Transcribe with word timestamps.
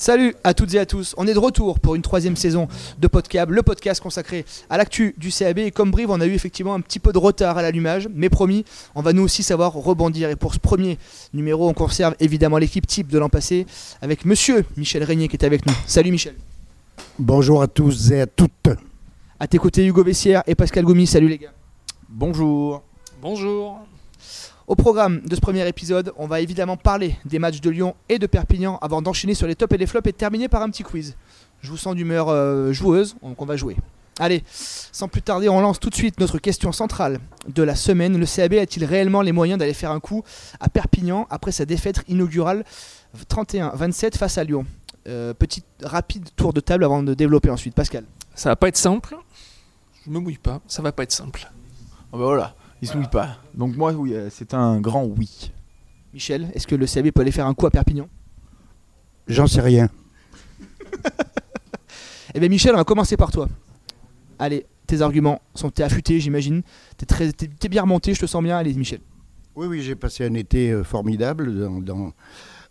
Salut 0.00 0.34
à 0.44 0.54
toutes 0.54 0.72
et 0.72 0.78
à 0.78 0.86
tous, 0.86 1.14
on 1.18 1.26
est 1.26 1.34
de 1.34 1.38
retour 1.38 1.78
pour 1.78 1.94
une 1.94 2.00
troisième 2.00 2.34
saison 2.34 2.68
de 2.98 3.06
Podcab, 3.06 3.50
le 3.50 3.62
podcast 3.62 4.02
consacré 4.02 4.46
à 4.70 4.78
l'actu 4.78 5.14
du 5.18 5.30
CAB. 5.30 5.58
Et 5.58 5.70
comme 5.72 5.90
Brive, 5.90 6.08
on 6.10 6.22
a 6.22 6.26
eu 6.26 6.32
effectivement 6.32 6.72
un 6.72 6.80
petit 6.80 6.98
peu 6.98 7.12
de 7.12 7.18
retard 7.18 7.58
à 7.58 7.62
l'allumage, 7.62 8.08
mais 8.14 8.30
promis, 8.30 8.64
on 8.94 9.02
va 9.02 9.12
nous 9.12 9.22
aussi 9.22 9.42
savoir 9.42 9.74
rebondir. 9.74 10.30
Et 10.30 10.36
pour 10.36 10.54
ce 10.54 10.58
premier 10.58 10.96
numéro, 11.34 11.68
on 11.68 11.74
conserve 11.74 12.14
évidemment 12.18 12.56
l'équipe 12.56 12.86
type 12.86 13.08
de 13.08 13.18
l'an 13.18 13.28
passé 13.28 13.66
avec 14.00 14.24
monsieur 14.24 14.64
Michel 14.78 15.04
Régnier 15.04 15.28
qui 15.28 15.36
est 15.36 15.44
avec 15.44 15.66
nous. 15.66 15.74
Salut 15.86 16.12
Michel. 16.12 16.34
Bonjour 17.18 17.60
à 17.60 17.68
tous 17.68 18.10
et 18.10 18.22
à 18.22 18.26
toutes. 18.26 18.70
À 19.38 19.46
tes 19.48 19.58
côtés, 19.58 19.84
Hugo 19.84 20.02
Bessière 20.02 20.42
et 20.46 20.54
Pascal 20.54 20.86
Goumi. 20.86 21.06
Salut 21.06 21.28
les 21.28 21.36
gars. 21.36 21.52
Bonjour. 22.08 22.82
Bonjour. 23.20 23.80
Au 24.70 24.76
programme 24.76 25.20
de 25.22 25.34
ce 25.34 25.40
premier 25.40 25.66
épisode, 25.66 26.12
on 26.16 26.28
va 26.28 26.40
évidemment 26.40 26.76
parler 26.76 27.16
des 27.24 27.40
matchs 27.40 27.60
de 27.60 27.70
Lyon 27.70 27.96
et 28.08 28.20
de 28.20 28.26
Perpignan 28.28 28.78
avant 28.80 29.02
d'enchaîner 29.02 29.34
sur 29.34 29.48
les 29.48 29.56
tops 29.56 29.74
et 29.74 29.78
les 29.78 29.86
flops 29.88 30.08
et 30.08 30.12
terminer 30.12 30.46
par 30.46 30.62
un 30.62 30.70
petit 30.70 30.84
quiz. 30.84 31.16
Je 31.60 31.70
vous 31.70 31.76
sens 31.76 31.96
d'humeur 31.96 32.28
euh, 32.28 32.72
joueuse, 32.72 33.16
donc 33.20 33.42
on 33.42 33.46
va 33.46 33.56
jouer. 33.56 33.76
Allez, 34.20 34.44
sans 34.46 35.08
plus 35.08 35.22
tarder, 35.22 35.48
on 35.48 35.60
lance 35.60 35.80
tout 35.80 35.90
de 35.90 35.96
suite 35.96 36.20
notre 36.20 36.38
question 36.38 36.70
centrale 36.70 37.18
de 37.48 37.64
la 37.64 37.74
semaine. 37.74 38.16
Le 38.16 38.24
CAB 38.24 38.52
a-t-il 38.52 38.84
réellement 38.84 39.22
les 39.22 39.32
moyens 39.32 39.58
d'aller 39.58 39.74
faire 39.74 39.90
un 39.90 39.98
coup 39.98 40.22
à 40.60 40.68
Perpignan 40.68 41.26
après 41.30 41.50
sa 41.50 41.64
défaite 41.64 42.04
inaugurale 42.06 42.64
31-27 43.28 44.16
face 44.16 44.38
à 44.38 44.44
Lyon? 44.44 44.66
Euh, 45.08 45.34
Petit 45.34 45.64
rapide 45.82 46.28
tour 46.36 46.52
de 46.52 46.60
table 46.60 46.84
avant 46.84 47.02
de 47.02 47.12
développer 47.14 47.50
ensuite. 47.50 47.74
Pascal. 47.74 48.04
Ça 48.36 48.50
va 48.50 48.54
pas 48.54 48.68
être 48.68 48.76
simple. 48.76 49.16
Je 50.06 50.10
me 50.10 50.20
mouille 50.20 50.38
pas. 50.38 50.60
Ça 50.68 50.80
va 50.80 50.92
pas 50.92 51.02
être 51.02 51.10
simple. 51.10 51.50
Oh 52.12 52.18
bah 52.18 52.24
voilà. 52.26 52.54
Il 52.82 52.88
se 52.88 52.96
mouille 52.96 53.08
pas. 53.10 53.38
Donc 53.54 53.76
moi, 53.76 53.92
oui, 53.92 54.14
euh, 54.14 54.28
c'est 54.30 54.54
un 54.54 54.80
grand 54.80 55.04
oui. 55.04 55.52
Michel, 56.14 56.50
est-ce 56.54 56.66
que 56.66 56.74
le 56.74 56.86
CAB 56.86 57.10
peut 57.10 57.20
aller 57.20 57.30
faire 57.30 57.46
un 57.46 57.54
coup 57.54 57.66
à 57.66 57.70
Perpignan? 57.70 58.08
J'en 59.28 59.46
sais 59.46 59.60
rien. 59.60 59.88
Eh 62.32 62.38
bien 62.38 62.48
Michel, 62.48 62.72
on 62.74 62.78
va 62.78 62.84
commencer 62.84 63.16
par 63.16 63.32
toi. 63.32 63.48
Allez, 64.38 64.64
tes 64.86 65.02
arguments 65.02 65.42
sont 65.56 65.68
t'es 65.70 65.82
affûté, 65.82 66.20
j'imagine. 66.20 66.62
T'es 66.96 67.04
très, 67.04 67.32
t'es, 67.32 67.48
t'es 67.48 67.68
bien 67.68 67.82
remonté, 67.82 68.14
je 68.14 68.20
te 68.20 68.26
sens 68.26 68.40
bien. 68.42 68.56
Allez, 68.56 68.72
Michel. 68.74 69.00
Oui, 69.56 69.66
oui, 69.66 69.82
j'ai 69.82 69.96
passé 69.96 70.24
un 70.26 70.34
été 70.34 70.70
euh, 70.70 70.84
formidable 70.84 71.58
dans, 71.58 71.80
dans, 71.80 72.12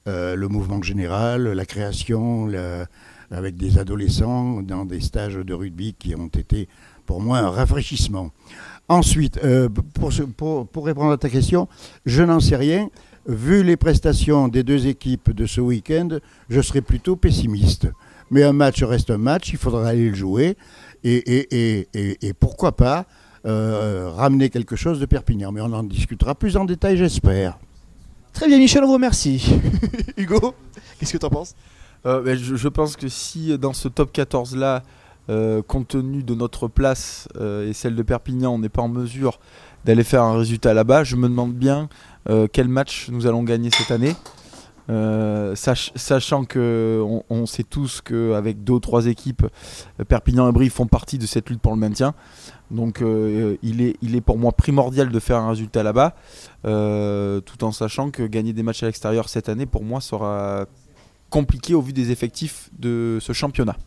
euh, 0.07 0.35
le 0.37 0.47
mouvement 0.47 0.81
général, 0.81 1.43
la 1.49 1.65
création, 1.65 2.45
la- 2.47 2.85
avec 3.31 3.55
des 3.57 3.77
adolescents, 3.77 4.61
dans 4.61 4.85
des 4.85 5.01
stages 5.01 5.35
de 5.35 5.53
rugby 5.53 5.93
qui 5.97 6.15
ont 6.15 6.27
été 6.27 6.67
pour 7.05 7.21
moi 7.21 7.39
un 7.39 7.49
rafraîchissement. 7.49 8.31
Ensuite, 8.87 9.39
euh, 9.43 9.69
pour, 9.69 10.11
ce- 10.13 10.23
pour- 10.23 10.67
pour 10.67 10.85
répondre 10.85 11.11
à 11.11 11.17
ta 11.17 11.29
question, 11.29 11.67
je 12.05 12.23
n'en 12.23 12.39
sais 12.39 12.55
rien. 12.55 12.89
Vu 13.27 13.63
les 13.63 13.77
prestations 13.77 14.47
des 14.47 14.63
deux 14.63 14.87
équipes 14.87 15.31
de 15.31 15.45
ce 15.45 15.61
week-end, 15.61 16.09
je 16.49 16.61
serais 16.61 16.81
plutôt 16.81 17.15
pessimiste. 17.15 17.87
Mais 18.31 18.43
un 18.43 18.53
match 18.53 18.81
reste 18.83 19.11
un 19.11 19.17
match, 19.17 19.49
il 19.51 19.57
faudra 19.57 19.89
aller 19.89 20.09
le 20.09 20.15
jouer. 20.15 20.57
Et, 21.03 21.15
et- 21.15 21.87
et- 21.93 22.27
et- 22.27 22.33
pourquoi 22.33 22.71
pas 22.75 23.05
euh, 23.45 24.09
ramener 24.13 24.49
quelque 24.49 24.75
chose 24.75 24.99
de 24.99 25.05
Perpignan. 25.05 25.51
Mais 25.51 25.61
on 25.61 25.71
en 25.71 25.83
discutera 25.83 26.35
plus 26.35 26.57
en 26.57 26.65
détail, 26.65 26.97
j'espère. 26.97 27.57
Très 28.33 28.47
bien 28.47 28.57
Michel, 28.57 28.83
on 28.83 28.87
vous 28.87 28.93
remercie. 28.93 29.53
Hugo, 30.17 30.53
qu'est-ce 30.99 31.13
que 31.13 31.17
t'en 31.17 31.29
penses? 31.29 31.55
Euh, 32.05 32.35
je, 32.35 32.67
pense 32.67 32.95
que 32.95 33.07
si 33.09 33.57
dans 33.57 33.73
ce 33.73 33.87
top 33.87 34.11
14 34.11 34.55
là, 34.55 34.83
euh, 35.29 35.61
compte 35.61 35.89
tenu 35.89 36.23
de 36.23 36.33
notre 36.33 36.67
place 36.67 37.27
euh, 37.37 37.67
et 37.67 37.73
celle 37.73 37.95
de 37.95 38.03
Perpignan, 38.03 38.53
on 38.53 38.59
n'est 38.59 38.69
pas 38.69 38.81
en 38.81 38.87
mesure 38.87 39.39
d'aller 39.85 40.03
faire 40.03 40.23
un 40.23 40.37
résultat 40.37 40.73
là-bas, 40.73 41.03
je 41.03 41.15
me 41.15 41.27
demande 41.27 41.53
bien 41.53 41.89
euh, 42.29 42.47
quel 42.51 42.67
match 42.67 43.09
nous 43.09 43.27
allons 43.27 43.43
gagner 43.43 43.69
cette 43.71 43.91
année. 43.91 44.15
Euh, 44.89 45.55
sach- 45.55 45.91
sachant 45.95 46.45
que 46.45 46.99
on, 47.29 47.45
sait 47.45 47.63
tous 47.63 48.01
qu'avec 48.01 48.63
deux 48.63 48.73
ou 48.73 48.79
trois 48.79 49.05
équipes, 49.05 49.45
euh, 49.99 50.03
Perpignan 50.03 50.49
et 50.49 50.51
Brive 50.51 50.71
font 50.71 50.87
partie 50.87 51.19
de 51.19 51.27
cette 51.27 51.49
lutte 51.49 51.61
pour 51.61 51.73
le 51.73 51.77
maintien. 51.79 52.15
Donc 52.71 53.01
euh, 53.01 53.55
il, 53.61 53.81
est, 53.81 53.97
il 54.01 54.15
est 54.15 54.21
pour 54.21 54.39
moi 54.39 54.51
primordial 54.51 55.09
de 55.09 55.19
faire 55.19 55.37
un 55.37 55.49
résultat 55.49 55.83
là-bas, 55.83 56.15
euh, 56.65 57.39
tout 57.41 57.63
en 57.63 57.71
sachant 57.71 58.09
que 58.09 58.23
gagner 58.23 58.51
des 58.53 58.63
matchs 58.63 58.81
à 58.81 58.87
l'extérieur 58.87 59.29
cette 59.29 59.47
année, 59.47 59.67
pour 59.67 59.83
moi, 59.83 60.01
sera 60.01 60.65
compliqué 61.29 61.73
au 61.73 61.81
vu 61.81 61.93
des 61.93 62.11
effectifs 62.11 62.69
de 62.77 63.19
ce 63.21 63.33
championnat. 63.33 63.77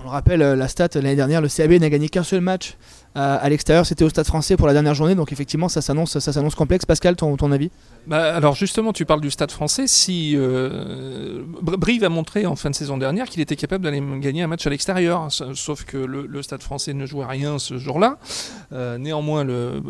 On 0.00 0.04
le 0.04 0.10
rappelle, 0.10 0.42
euh, 0.42 0.54
la 0.54 0.68
stat, 0.68 0.88
l'année 0.94 1.16
dernière, 1.16 1.40
le 1.40 1.48
CAB 1.48 1.72
n'a 1.72 1.90
gagné 1.90 2.08
qu'un 2.08 2.22
seul 2.22 2.40
match 2.40 2.76
euh, 3.16 3.38
à 3.40 3.48
l'extérieur, 3.48 3.84
c'était 3.84 4.04
au 4.04 4.10
Stade 4.10 4.26
français 4.26 4.56
pour 4.56 4.68
la 4.68 4.72
dernière 4.72 4.94
journée, 4.94 5.16
donc 5.16 5.32
effectivement 5.32 5.68
ça 5.68 5.80
s'annonce, 5.80 6.18
ça 6.18 6.32
s'annonce 6.32 6.54
complexe. 6.54 6.84
Pascal, 6.84 7.16
ton, 7.16 7.36
ton 7.36 7.50
avis? 7.50 7.70
Bah, 8.06 8.36
alors 8.36 8.54
justement, 8.54 8.92
tu 8.92 9.06
parles 9.06 9.22
du 9.22 9.30
Stade 9.30 9.50
français. 9.50 9.88
Si 9.88 10.34
euh, 10.36 11.42
Br- 11.60 11.78
Brive 11.78 12.04
a 12.04 12.10
montré 12.10 12.46
en 12.46 12.54
fin 12.54 12.70
de 12.70 12.76
saison 12.76 12.96
dernière 12.96 13.26
qu'il 13.26 13.40
était 13.40 13.56
capable 13.56 13.82
d'aller 13.82 14.00
gagner 14.20 14.42
un 14.42 14.46
match 14.46 14.64
à 14.68 14.70
l'extérieur, 14.70 15.28
sauf 15.54 15.84
que 15.84 15.96
le, 15.96 16.42
Stade 16.42 16.62
français 16.62 16.92
ne 16.92 17.06
jouait 17.06 17.26
rien 17.26 17.58
ce 17.58 17.78
jour-là. 17.78 18.18
Néanmoins, 18.70 19.44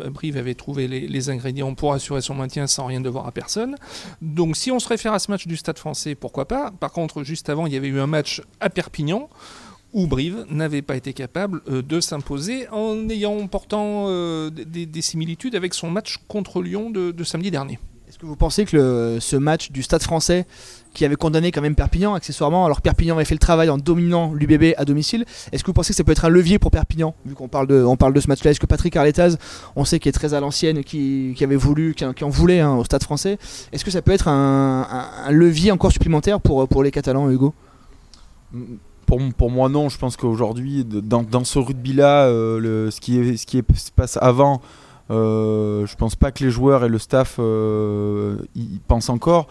Brive 0.09 0.37
avait 0.37 0.55
trouvé 0.55 0.87
les 0.87 1.29
ingrédients 1.29 1.75
pour 1.75 1.93
assurer 1.93 2.21
son 2.21 2.33
maintien 2.33 2.65
sans 2.65 2.87
rien 2.87 3.01
devoir 3.01 3.27
à 3.27 3.31
personne. 3.31 3.75
Donc, 4.21 4.55
si 4.55 4.71
on 4.71 4.79
se 4.79 4.87
réfère 4.87 5.13
à 5.13 5.19
ce 5.19 5.29
match 5.29 5.45
du 5.45 5.57
Stade 5.57 5.77
français, 5.77 6.15
pourquoi 6.15 6.47
pas? 6.47 6.71
Par 6.71 6.91
contre, 6.91 7.23
juste 7.23 7.49
avant, 7.49 7.67
il 7.67 7.73
y 7.73 7.77
avait 7.77 7.89
eu 7.89 7.99
un 7.99 8.07
match 8.07 8.41
à 8.59 8.69
Perpignan 8.69 9.29
où 9.93 10.05
Brive 10.07 10.45
n'avait 10.49 10.81
pas 10.81 10.95
été 10.95 11.13
capable 11.13 11.61
euh, 11.69 11.81
de 11.81 11.99
s'imposer 11.99 12.67
en 12.69 13.09
ayant 13.09 13.47
pourtant 13.47 14.05
euh, 14.07 14.49
des, 14.49 14.85
des 14.85 15.01
similitudes 15.01 15.55
avec 15.55 15.73
son 15.73 15.89
match 15.89 16.17
contre 16.27 16.61
Lyon 16.61 16.89
de, 16.91 17.11
de 17.11 17.23
samedi 17.23 17.49
dernier. 17.51 17.79
Est-ce 18.07 18.17
que 18.17 18.25
vous 18.25 18.35
pensez 18.35 18.65
que 18.65 18.75
le- 18.75 19.19
ce 19.19 19.35
match 19.35 19.71
du 19.71 19.83
Stade 19.83 20.01
français, 20.01 20.47
qui 20.95 21.05
avait 21.05 21.15
condamné 21.15 21.51
quand 21.51 21.61
même 21.61 21.75
Perpignan 21.75 22.15
accessoirement, 22.15 22.65
alors 22.65 22.81
Perpignan 22.81 23.15
avait 23.15 23.25
fait 23.25 23.35
le 23.35 23.39
travail 23.39 23.69
en 23.69 23.77
dominant 23.77 24.33
l'UBB 24.33 24.73
à 24.77 24.85
domicile, 24.85 25.25
est-ce 25.51 25.63
que 25.63 25.67
vous 25.67 25.73
pensez 25.73 25.93
que 25.93 25.97
ça 25.97 26.03
peut 26.03 26.11
être 26.11 26.25
un 26.25 26.29
levier 26.29 26.57
pour 26.57 26.71
Perpignan, 26.71 27.13
vu 27.23 27.35
qu'on 27.35 27.47
parle 27.47 27.67
de, 27.67 27.83
on 27.83 27.97
parle 27.97 28.13
de 28.13 28.19
ce 28.19 28.27
match-là? 28.27 28.49
Est-ce 28.49 28.59
que 28.59 28.65
Patrick 28.65 28.95
Arletaz, 28.95 29.37
on 29.75 29.85
sait 29.85 29.99
qu'il 29.99 30.09
est 30.09 30.13
très 30.13 30.33
à 30.33 30.39
l'ancienne, 30.39 30.83
qui, 30.83 31.33
qui 31.37 31.43
avait 31.43 31.55
voulu, 31.55 31.93
qui, 31.93 32.03
en- 32.03 32.13
qui 32.13 32.23
en 32.23 32.29
voulait 32.29 32.59
hein, 32.61 32.75
au 32.75 32.83
Stade 32.83 33.03
français, 33.03 33.37
est-ce 33.71 33.85
que 33.85 33.91
ça 33.91 34.01
peut 34.01 34.11
être 34.11 34.27
un, 34.27 34.87
un- 34.89 35.27
un 35.27 35.31
levier 35.31 35.71
encore 35.71 35.91
supplémentaire 35.91 36.41
pour, 36.41 36.67
pour 36.67 36.81
les 36.81 36.89
Catalans, 36.89 37.29
Hugo? 37.29 37.53
Pour, 39.09 39.19
pour 39.35 39.49
moi, 39.49 39.69
non. 39.69 39.89
Je 39.89 39.97
pense 39.97 40.15
qu'aujourd'hui, 40.17 40.85
dans, 40.85 41.23
dans 41.23 41.43
ce 41.43 41.57
rugby-là, 41.57 42.25
euh, 42.27 42.91
ce, 42.91 43.01
qui 43.01 43.17
est, 43.17 43.37
ce 43.37 43.47
qui 43.47 43.63
se 43.75 43.91
passe 43.91 44.19
avant, 44.21 44.61
euh, 45.09 45.87
je 45.87 45.95
pense 45.95 46.15
pas 46.15 46.31
que 46.31 46.43
les 46.43 46.51
joueurs 46.51 46.83
et 46.83 46.89
le 46.89 46.99
staff 46.99 47.37
euh, 47.39 48.37
y 48.55 48.77
pensent 48.87 49.09
encore. 49.09 49.47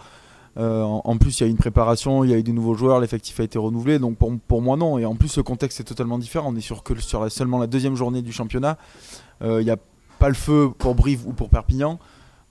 Euh, 0.57 0.83
en, 0.83 1.17
plus, 1.17 1.39
il 1.39 1.43
y 1.43 1.45
a 1.45 1.49
une 1.49 1.57
préparation, 1.57 2.23
il 2.23 2.29
y 2.29 2.33
a 2.33 2.37
eu 2.37 2.43
des 2.43 2.53
nouveaux 2.53 2.73
joueurs, 2.75 3.01
l'effectif 3.01 3.37
a 3.41 3.43
été 3.43 3.59
renouvelé. 3.59 3.99
Donc 3.99 4.15
pour, 4.17 4.31
pour 4.47 4.61
moi, 4.61 4.77
non. 4.77 4.97
Et 4.97 5.03
en 5.05 5.15
plus, 5.15 5.35
le 5.35 5.43
contexte 5.43 5.81
est 5.81 5.83
totalement 5.83 6.19
différent. 6.19 6.53
On 6.53 6.55
est 6.55 6.61
sur, 6.61 6.81
que 6.81 6.97
sur 7.01 7.21
la- 7.21 7.29
seulement 7.29 7.59
la 7.59 7.67
deuxième 7.67 7.95
journée 7.95 8.21
du 8.21 8.31
championnat. 8.31 8.77
Il 9.43 9.57
n'y 9.65 9.71
a 9.71 9.77
pas 10.19 10.29
le 10.29 10.35
feu 10.35 10.69
pour 10.77 10.95
Brive 10.95 11.27
ou 11.27 11.33
pour 11.33 11.49
Perpignan. 11.49 11.99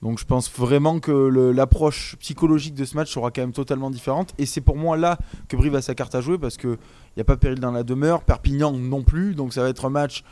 Donc 0.02 0.18
je 0.20 0.24
pense 0.24 0.50
vraiment 0.50 1.00
que 1.00 1.10
l'approche 1.52 2.16
psychologique 2.20 2.74
de 2.74 2.84
ce 2.84 2.94
match 2.96 3.12
sera 3.12 3.30
quand 3.30 3.40
même 3.40 3.52
totalement 3.52 3.90
différente. 3.90 4.32
Et 4.38 4.46
c'est 4.46 4.60
pour 4.60 4.76
moi 4.76 4.96
là 4.96 5.18
que 5.48 5.56
Brive 5.56 5.74
a 5.74 5.82
sa 5.82 5.94
carte 5.94 6.14
à 6.14 6.20
jouer 6.20 6.38
parce 6.38 6.56
qu'il 6.56 6.78
n'y 7.16 7.20
a 7.20 7.24
pas 7.24 7.36
péril 7.36 7.58
dans 7.58 7.72
la 7.72 7.82
demeure. 7.82 8.22
Perpignan 8.22 8.72
non 8.72 9.02
plus. 9.02 9.34
Donc 9.34 9.52
ça 9.52 9.62
va 9.62 9.68
être 9.68 9.84
un 9.84 9.90
match 9.90 10.22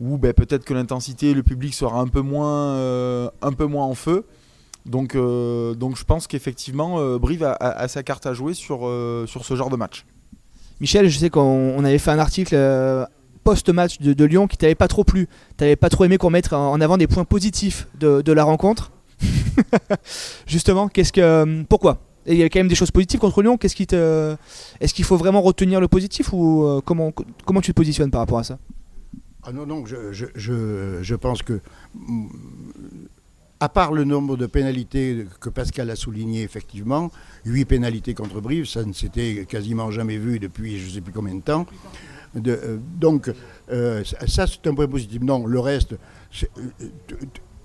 où 0.00 0.16
ben, 0.16 0.32
peut-être 0.32 0.64
que 0.64 0.74
l'intensité, 0.74 1.34
le 1.34 1.42
public 1.42 1.74
sera 1.74 2.00
un 2.00 2.06
peu 2.06 2.20
moins, 2.20 2.74
euh, 2.76 3.30
en 3.42 3.94
feu. 3.94 4.24
Donc, 4.86 5.14
euh, 5.14 5.74
donc 5.74 5.98
je 5.98 6.04
pense 6.04 6.26
qu'effectivement, 6.26 6.98
euh, 6.98 7.18
Brive 7.18 7.44
a, 7.44 7.88
sa 7.88 8.02
carte 8.02 8.24
à 8.24 8.32
jouer 8.32 8.54
sur, 8.54 8.90
sur 9.26 9.44
ce 9.44 9.54
genre 9.54 9.68
de 9.70 9.76
match. 9.76 10.06
Michel, 10.80 11.08
je 11.08 11.18
sais 11.18 11.28
qu'on 11.28 11.40
on 11.76 11.84
avait 11.84 11.98
fait 11.98 12.12
un 12.12 12.20
article 12.20 12.54
post-match 13.48 13.98
de, 14.00 14.12
de 14.12 14.24
Lyon 14.26 14.46
qui 14.46 14.58
t'avait 14.58 14.74
pas 14.74 14.88
trop 14.88 15.04
plu. 15.04 15.26
T'avais 15.56 15.74
pas 15.74 15.88
trop 15.88 16.04
aimé 16.04 16.18
qu'on 16.18 16.28
mette 16.28 16.52
en 16.52 16.78
avant 16.82 16.98
des 16.98 17.06
points 17.06 17.24
positifs 17.24 17.88
de, 17.98 18.32
la 18.32 18.44
rencontre. 18.44 18.92
Justement, 20.46 20.88
qu'est-ce 20.88 21.14
que, 21.14 21.62
pourquoi? 21.62 22.02
Et 22.26 22.34
Il 22.34 22.38
y 22.38 22.42
a 22.42 22.50
quand 22.50 22.60
même 22.60 22.68
des 22.68 22.74
choses 22.74 22.90
positives 22.90 23.20
contre 23.20 23.40
Lyon. 23.40 23.56
Qu'est-ce 23.56 23.74
qui 23.74 23.86
te, 23.86 24.36
est-ce 24.80 24.92
qu'il 24.92 25.06
faut 25.06 25.16
vraiment 25.16 25.40
retenir 25.40 25.80
le 25.80 25.88
positif 25.88 26.30
ou 26.34 26.62
euh, 26.62 26.82
comment, 26.84 27.10
comment 27.46 27.62
tu 27.62 27.70
te 27.72 27.76
positionnes 27.76 28.10
par 28.10 28.20
rapport 28.20 28.38
à 28.38 28.44
ça? 28.44 28.58
Ah 29.44 29.52
non, 29.52 29.64
non, 29.64 29.86
je, 29.86 30.12
je, 30.12 30.26
je, 31.00 31.14
pense 31.14 31.42
que, 31.42 31.62
à 33.60 33.70
part 33.70 33.92
le 33.92 34.04
nombre 34.04 34.36
de 34.36 34.44
pénalités 34.44 35.24
que 35.40 35.48
Pascal 35.48 35.88
a 35.88 35.96
souligné, 35.96 36.42
effectivement, 36.42 37.10
8 37.46 37.64
pénalités 37.64 38.12
contre 38.12 38.42
Brive, 38.42 38.66
ça 38.66 38.84
ne 38.84 38.92
s'était 38.92 39.46
quasiment 39.48 39.90
jamais 39.90 40.18
vu 40.18 40.38
depuis 40.38 40.78
je 40.78 40.84
ne 40.84 40.90
sais 40.90 41.00
plus 41.00 41.14
combien 41.14 41.34
de 41.34 41.40
temps. 41.40 41.64
Euh, 42.46 42.78
donc, 42.98 43.32
euh, 43.70 44.02
ça, 44.26 44.46
c'est 44.46 44.66
un 44.66 44.74
point 44.74 44.88
positif. 44.88 45.20
Non, 45.22 45.46
le 45.46 45.60
reste, 45.60 45.94
euh, 46.42 46.46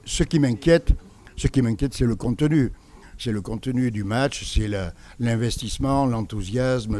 ce 0.05 0.23
qui 0.23 0.39
m'inquiète, 0.39 0.89
ce 1.35 1.47
c'est 1.91 2.05
le 2.05 2.15
contenu. 2.15 2.71
C'est 3.19 3.31
le 3.31 3.41
contenu 3.41 3.91
du 3.91 4.03
match, 4.03 4.43
c'est 4.43 4.67
l'investissement, 5.19 6.07
l'enthousiasme, 6.07 6.99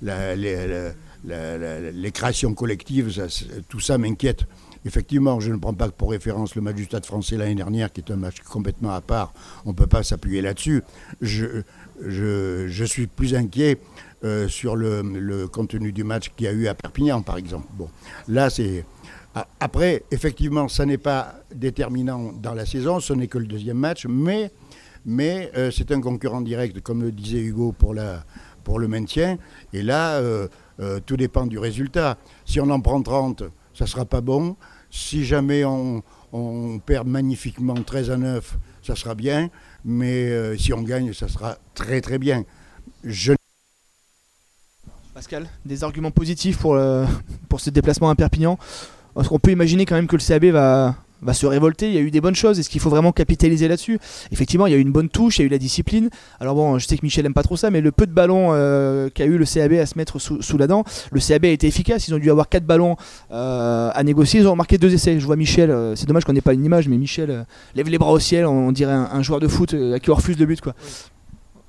les, 0.00 0.92
créations 2.12 2.54
collectives, 2.54 3.20
tout 3.68 3.80
ça 3.80 3.98
m'inquiète. 3.98 4.44
effectivement, 4.84 5.40
je 5.40 5.50
ne 5.50 5.56
prends 5.58 5.74
pas 5.74 5.90
pour 5.90 6.12
référence 6.12 6.54
le 6.54 6.62
match 6.62 6.76
du 6.76 6.84
Stade 6.84 7.04
français 7.04 7.36
l'année 7.36 7.56
dernière, 7.56 7.92
qui 7.92 8.00
est 8.00 8.10
un 8.12 8.16
match 8.16 8.40
complètement 8.40 8.92
à 8.92 9.00
part. 9.00 9.34
On 9.66 9.70
ne 9.70 9.74
peut 9.74 9.88
pas 9.88 10.04
s'appuyer 10.04 10.40
là-dessus. 10.42 10.84
Je, 11.20 12.84
suis 12.86 13.08
plus 13.08 13.34
inquiet 13.34 13.78
euh, 14.24 14.48
sur 14.48 14.74
le, 14.74 15.46
contenu 15.46 15.92
du 15.92 16.02
match 16.02 16.32
qu'il 16.36 16.46
y 16.46 16.48
a 16.48 16.52
eu 16.52 16.66
à 16.66 16.74
Perpignan, 16.74 17.22
par 17.22 17.36
exemple. 17.36 17.68
Bon, 17.74 17.88
là, 18.26 18.50
c'est. 18.50 18.84
Après, 19.60 20.02
effectivement, 20.10 20.66
ça 20.66 20.84
n'est 20.84 20.98
pas 20.98 21.36
déterminant 21.54 22.32
dans 22.32 22.54
la 22.54 22.66
saison, 22.66 22.98
ce 22.98 23.12
n'est 23.12 23.28
que 23.28 23.38
le 23.38 23.46
deuxième 23.46 23.76
match, 23.76 24.06
mais, 24.08 24.50
mais 25.06 25.52
euh, 25.56 25.70
c'est 25.70 25.92
un 25.92 26.00
concurrent 26.00 26.40
direct, 26.40 26.80
comme 26.80 27.02
le 27.02 27.12
disait 27.12 27.38
Hugo, 27.38 27.70
pour, 27.70 27.94
la, 27.94 28.24
pour 28.64 28.80
le 28.80 28.88
maintien. 28.88 29.38
Et 29.72 29.82
là, 29.82 30.16
euh, 30.16 30.48
tout 31.06 31.16
dépend 31.16 31.46
du 31.46 31.60
résultat. 31.60 32.18
Si 32.44 32.58
on 32.58 32.68
en 32.70 32.80
prend 32.80 33.00
30, 33.00 33.44
ça 33.72 33.84
ne 33.84 33.88
sera 33.88 34.04
pas 34.04 34.20
bon. 34.20 34.56
Si 34.90 35.24
jamais 35.24 35.64
on, 35.64 36.02
perd 36.84 37.06
magnifiquement 37.06 37.74
13 37.74 38.10
à 38.10 38.16
9, 38.16 38.58
ça 38.82 38.96
sera 38.96 39.14
bien. 39.14 39.50
Mais 39.84 40.56
si 40.58 40.72
on 40.72 40.82
gagne, 40.82 41.12
ça 41.12 41.28
sera 41.28 41.58
très 41.74 42.00
très 42.00 42.18
bien. 42.18 42.44
Je... 43.04 43.37
Pascal, 45.18 45.48
des 45.64 45.82
arguments 45.82 46.12
positifs 46.12 46.58
pour, 46.58 46.78
pour 47.48 47.58
ce 47.58 47.70
déplacement 47.70 48.08
à 48.08 48.14
Perpignan. 48.14 48.56
On 49.16 49.40
peut 49.40 49.50
imaginer 49.50 49.84
quand 49.84 49.96
même 49.96 50.06
que 50.06 50.14
le 50.14 50.22
CAB 50.22 50.44
va, 50.44 50.94
va 51.22 51.34
se 51.34 51.44
révolter. 51.44 51.88
Il 51.88 51.94
y 51.94 51.98
a 51.98 52.02
eu 52.02 52.12
des 52.12 52.20
bonnes 52.20 52.36
choses. 52.36 52.60
Est-ce 52.60 52.70
qu'il 52.70 52.80
faut 52.80 52.88
vraiment 52.88 53.10
capitaliser 53.10 53.66
là-dessus? 53.66 53.98
Effectivement, 54.30 54.68
il 54.68 54.74
y 54.74 54.76
a 54.76 54.78
eu 54.78 54.80
une 54.80 54.92
bonne 54.92 55.08
touche, 55.08 55.38
il 55.38 55.42
y 55.42 55.42
a 55.42 55.46
eu 55.46 55.48
la 55.48 55.58
discipline. 55.58 56.08
Alors 56.38 56.54
bon, 56.54 56.78
je 56.78 56.86
sais 56.86 56.96
que 56.96 57.02
Michel 57.02 57.26
aime 57.26 57.34
pas 57.34 57.42
trop 57.42 57.56
ça, 57.56 57.68
mais 57.72 57.80
le 57.80 57.90
peu 57.90 58.06
de 58.06 58.12
ballons 58.12 58.50
euh, 58.52 59.08
qu'a 59.12 59.24
eu 59.24 59.38
le 59.38 59.44
CAB 59.44 59.72
à 59.72 59.86
se 59.86 59.98
mettre 59.98 60.20
sous, 60.20 60.56
la 60.56 60.68
dent, 60.68 60.84
le 61.10 61.18
CAB 61.18 61.46
a 61.46 61.48
été 61.48 61.66
efficace. 61.66 62.06
Ils 62.06 62.14
ont 62.14 62.18
dû 62.18 62.30
avoir 62.30 62.48
4 62.48 62.64
ballons 62.64 62.94
euh, 63.32 63.90
à 63.92 64.04
négocier. 64.04 64.38
Ils 64.38 64.46
ont 64.46 64.54
marqué 64.54 64.78
deux 64.78 64.94
essais. 64.94 65.18
Je 65.18 65.26
vois 65.26 65.34
Michel, 65.34 65.72
euh, 65.72 65.96
c'est 65.96 66.06
dommage 66.06 66.24
qu'on 66.24 66.32
n'ait 66.32 66.42
pas 66.42 66.54
une 66.54 66.64
image, 66.64 66.86
mais 66.86 66.96
Michel 66.96 67.44
lève 67.74 67.88
les 67.88 67.98
bras 67.98 68.12
au 68.12 68.20
ciel. 68.20 68.46
On, 68.46 68.70
dirait 68.70 68.92
un, 68.92 69.22
joueur 69.22 69.40
de 69.40 69.48
foot 69.48 69.74
à 69.74 69.98
qui 69.98 70.12
on 70.12 70.14
refuse 70.14 70.38
le 70.38 70.46
but. 70.46 70.60
Quoi. 70.60 70.74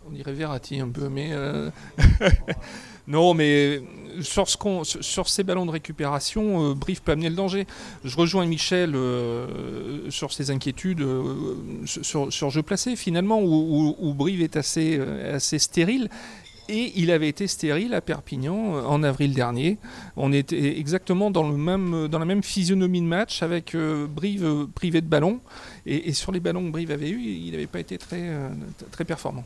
On 0.08 0.12
dirait 0.12 0.34
Verratti 0.34 0.80
un 0.80 0.90
peu, 0.90 1.10
mais. 1.10 1.32
non, 3.10 3.34
mais 3.34 3.82
sur, 4.22 4.48
ce 4.48 4.58
sur 5.02 5.28
ces 5.28 5.44
ballons 5.44 5.66
de 5.66 5.72
récupération, 5.72 6.72
euh, 6.72 6.74
Brive 6.76 7.02
peut 7.02 7.12
amener 7.12 7.30
le 7.30 7.36
danger. 7.36 7.66
Je 8.04 8.16
rejoins 8.16 8.46
Michel 8.46 8.96
euh, 8.96 10.12
sur 10.12 10.32
ses 10.32 10.52
inquiétudes 10.52 11.02
euh, 11.02 11.34
sur, 11.86 12.32
sur, 12.32 12.50
jeu 12.52 12.62
placé, 12.62 12.96
finalement, 12.96 13.42
où, 13.42 14.14
Brive 14.14 14.44
est 14.44 14.56
assez, 14.58 15.00
assez 15.34 15.58
stérile. 15.58 16.10
Et 16.72 16.94
il 16.98 17.10
avait 17.10 17.30
été 17.30 17.48
stérile 17.48 17.96
à 17.96 18.02
Perpignan 18.02 18.76
en 18.86 19.02
avril 19.02 19.34
dernier. 19.34 19.80
On 20.16 20.32
était 20.32 20.78
exactement 20.78 21.32
dans, 21.32 21.50
le 21.50 21.58
même, 21.58 22.08
dans 22.08 22.20
la 22.20 22.26
même 22.26 22.44
physionomie 22.44 23.02
de 23.02 23.08
match 23.08 23.42
avec 23.42 23.76
Brive 23.76 24.68
privé 24.76 25.02
de 25.02 25.08
ballon. 25.08 25.40
Et, 25.88 26.14
sur 26.14 26.32
les 26.32 26.40
ballons 26.40 26.64
que 26.68 26.72
Brive 26.72 26.92
avait 26.92 27.10
eu, 27.10 27.24
il 27.24 27.52
n'avait 27.54 27.66
pas 27.66 27.80
été 27.80 27.98
très, 27.98 28.30
très 28.92 29.04
performant. 29.04 29.46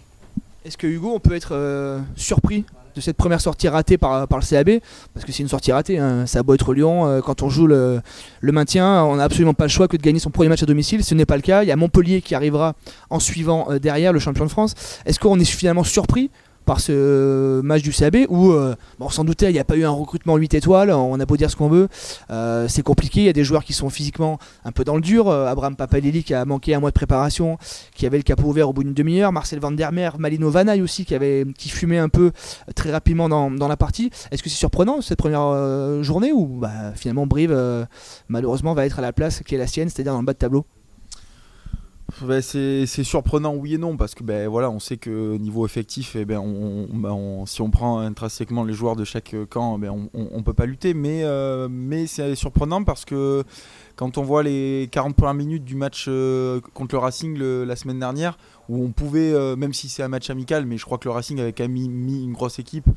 Est-ce 0.65 0.77
que 0.77 0.85
Hugo, 0.87 1.13
on 1.15 1.21
peut 1.21 1.35
être 1.35 2.01
surpris? 2.17 2.65
De 2.95 3.01
cette 3.01 3.17
première 3.17 3.41
sortie 3.41 3.67
ratée 3.67 3.97
par, 3.97 4.27
le 4.29 4.47
CAB, 4.49 4.79
parce 5.13 5.25
que 5.25 5.31
c'est 5.31 5.43
une 5.43 5.49
sortie 5.49 5.71
ratée, 5.71 5.97
hein. 5.97 6.25
ça 6.25 6.39
a 6.39 6.43
beau 6.43 6.53
être 6.53 6.73
Lyon, 6.73 7.07
euh, 7.07 7.21
quand 7.21 7.41
on 7.41 7.49
joue 7.49 7.67
le, 7.67 8.01
maintien, 8.41 9.03
on 9.03 9.15
n'a 9.15 9.23
absolument 9.23 9.53
pas 9.53 9.65
le 9.65 9.69
choix 9.69 9.87
que 9.87 9.97
de 9.97 10.01
gagner 10.01 10.19
son 10.19 10.29
premier 10.29 10.49
match 10.49 10.63
à 10.63 10.65
domicile, 10.65 11.03
ce 11.03 11.15
n'est 11.15 11.25
pas 11.25 11.35
le 11.35 11.41
cas, 11.41 11.63
il 11.63 11.69
y 11.69 11.71
a 11.71 11.75
Montpellier 11.75 12.21
qui 12.21 12.35
arrivera 12.35 12.73
en 13.09 13.19
suivant 13.19 13.67
euh, 13.69 13.79
derrière 13.79 14.13
le 14.13 14.19
champion 14.19 14.45
de 14.45 14.49
France. 14.49 14.75
Est-ce 15.05 15.19
qu'on 15.19 15.39
est 15.39 15.45
suffisamment 15.45 15.83
surpris 15.83 16.29
par 16.65 16.79
ce 16.79 17.61
match 17.61 17.81
du 17.81 17.91
CAB 17.91 18.17
où, 18.29 18.51
euh, 18.51 18.75
bon, 18.99 19.09
sans 19.09 19.23
douter, 19.23 19.47
il 19.47 19.53
n'y 19.53 19.59
a 19.59 19.63
pas 19.63 19.75
eu 19.75 19.83
un 19.83 19.91
recrutement 19.91 20.37
8 20.37 20.53
étoiles, 20.53 20.91
on 20.91 21.19
a 21.19 21.25
beau 21.25 21.37
dire 21.37 21.49
ce 21.49 21.55
qu'on 21.55 21.69
veut, 21.69 21.87
euh, 22.31 22.67
c'est 22.67 22.81
compliqué, 22.81 23.21
il 23.21 23.25
y 23.25 23.29
a 23.29 23.33
des 23.33 23.43
joueurs 23.43 23.63
qui 23.63 23.73
sont 23.73 23.89
physiquement 23.89 24.39
un 24.65 24.71
peu 24.71 24.83
dans 24.83 24.95
le 24.95 25.01
dur, 25.01 25.27
euh, 25.29 25.47
Abraham 25.47 25.75
Papalili 25.75 26.23
qui 26.23 26.33
a 26.33 26.45
manqué 26.45 26.73
un 26.73 26.79
mois 26.79 26.91
de 26.91 26.95
préparation, 26.95 27.57
qui 27.95 28.05
avait 28.05 28.17
le 28.17 28.23
capot 28.23 28.47
ouvert 28.47 28.69
au 28.69 28.73
bout 28.73 28.83
d'une 28.83 28.93
demi-heure, 28.93 29.31
Marcel 29.31 29.59
Van 29.59 29.71
der 29.71 29.91
Mer, 29.91 30.17
Malino 30.19 30.49
Vanaille 30.49 30.81
aussi 30.81 31.05
qui 31.05 31.69
fumait 31.69 31.97
un 31.97 32.09
peu 32.09 32.31
très 32.75 32.91
rapidement 32.91 33.29
dans, 33.29 33.67
la 33.67 33.77
partie. 33.77 34.11
Est-ce 34.31 34.43
que 34.43 34.49
c'est 34.49 34.57
surprenant 34.57 35.01
cette 35.01 35.17
première 35.17 36.03
journée 36.03 36.31
ou 36.33 36.59
bah, 36.59 36.93
finalement 36.95 37.25
Brive 37.25 37.57
malheureusement 38.27 38.73
va 38.73 38.85
être 38.85 38.99
à 38.99 39.01
la 39.01 39.13
place 39.13 39.41
qui 39.45 39.55
est 39.55 39.57
la 39.57 39.67
sienne, 39.67 39.89
c'est-à-dire 39.89 40.13
dans 40.13 40.19
le 40.19 40.25
bas 40.25 40.33
de 40.33 40.37
tableau? 40.37 40.65
Bah, 42.21 42.41
c'est 42.41 42.85
surprenant 42.85 43.55
oui 43.55 43.75
et 43.75 43.77
non 43.77 43.97
parce 43.97 44.13
que 44.13 44.23
ben 44.23 44.47
voilà 44.47 44.69
on 44.69 44.79
sait 44.79 44.97
que 44.97 45.37
niveau 45.37 45.65
effectif 45.65 46.15
eh 46.15 46.25
ben, 46.25 46.39
on, 46.39 47.45
si 47.45 47.61
on 47.61 47.71
prend 47.71 47.99
intrinsèquement 47.99 48.63
les 48.63 48.73
joueurs 48.73 48.95
de 48.95 49.03
chaque 49.03 49.35
camp 49.49 49.79
ben, 49.79 49.89
on, 50.13 50.29
on, 50.31 50.43
peut 50.43 50.53
pas 50.53 50.65
lutter. 50.65 50.93
Mais, 50.93 51.23
euh, 51.23 51.67
mais 51.71 52.05
c'est 52.05 52.35
surprenant 52.35 52.83
parce 52.83 53.05
que 53.05 53.43
quand 53.95 54.17
on 54.17 54.23
voit 54.23 54.43
les 54.43 54.89
40 54.91 55.15
premières 55.15 55.33
minutes 55.33 55.63
du 55.63 55.75
match 55.75 56.05
euh, 56.07 56.61
contre 56.73 56.95
le 56.95 56.99
Racing 56.99 57.37
la 57.37 57.75
semaine 57.75 57.99
dernière 57.99 58.37
où 58.69 58.83
on 58.83 58.91
pouvait 58.91 59.33
euh, 59.33 59.55
même 59.55 59.73
si 59.73 59.89
c'est 59.89 60.03
un 60.03 60.07
match 60.07 60.29
amical 60.29 60.65
mais 60.65 60.77
je 60.77 60.85
crois 60.85 60.97
que 60.97 61.07
le 61.07 61.11
Racing 61.13 61.39
avait 61.39 61.53
quand 61.53 61.63
même 61.63 61.71
mis, 61.71 62.23
une 62.23 62.33
grosse 62.33 62.59
équipe 62.59 62.89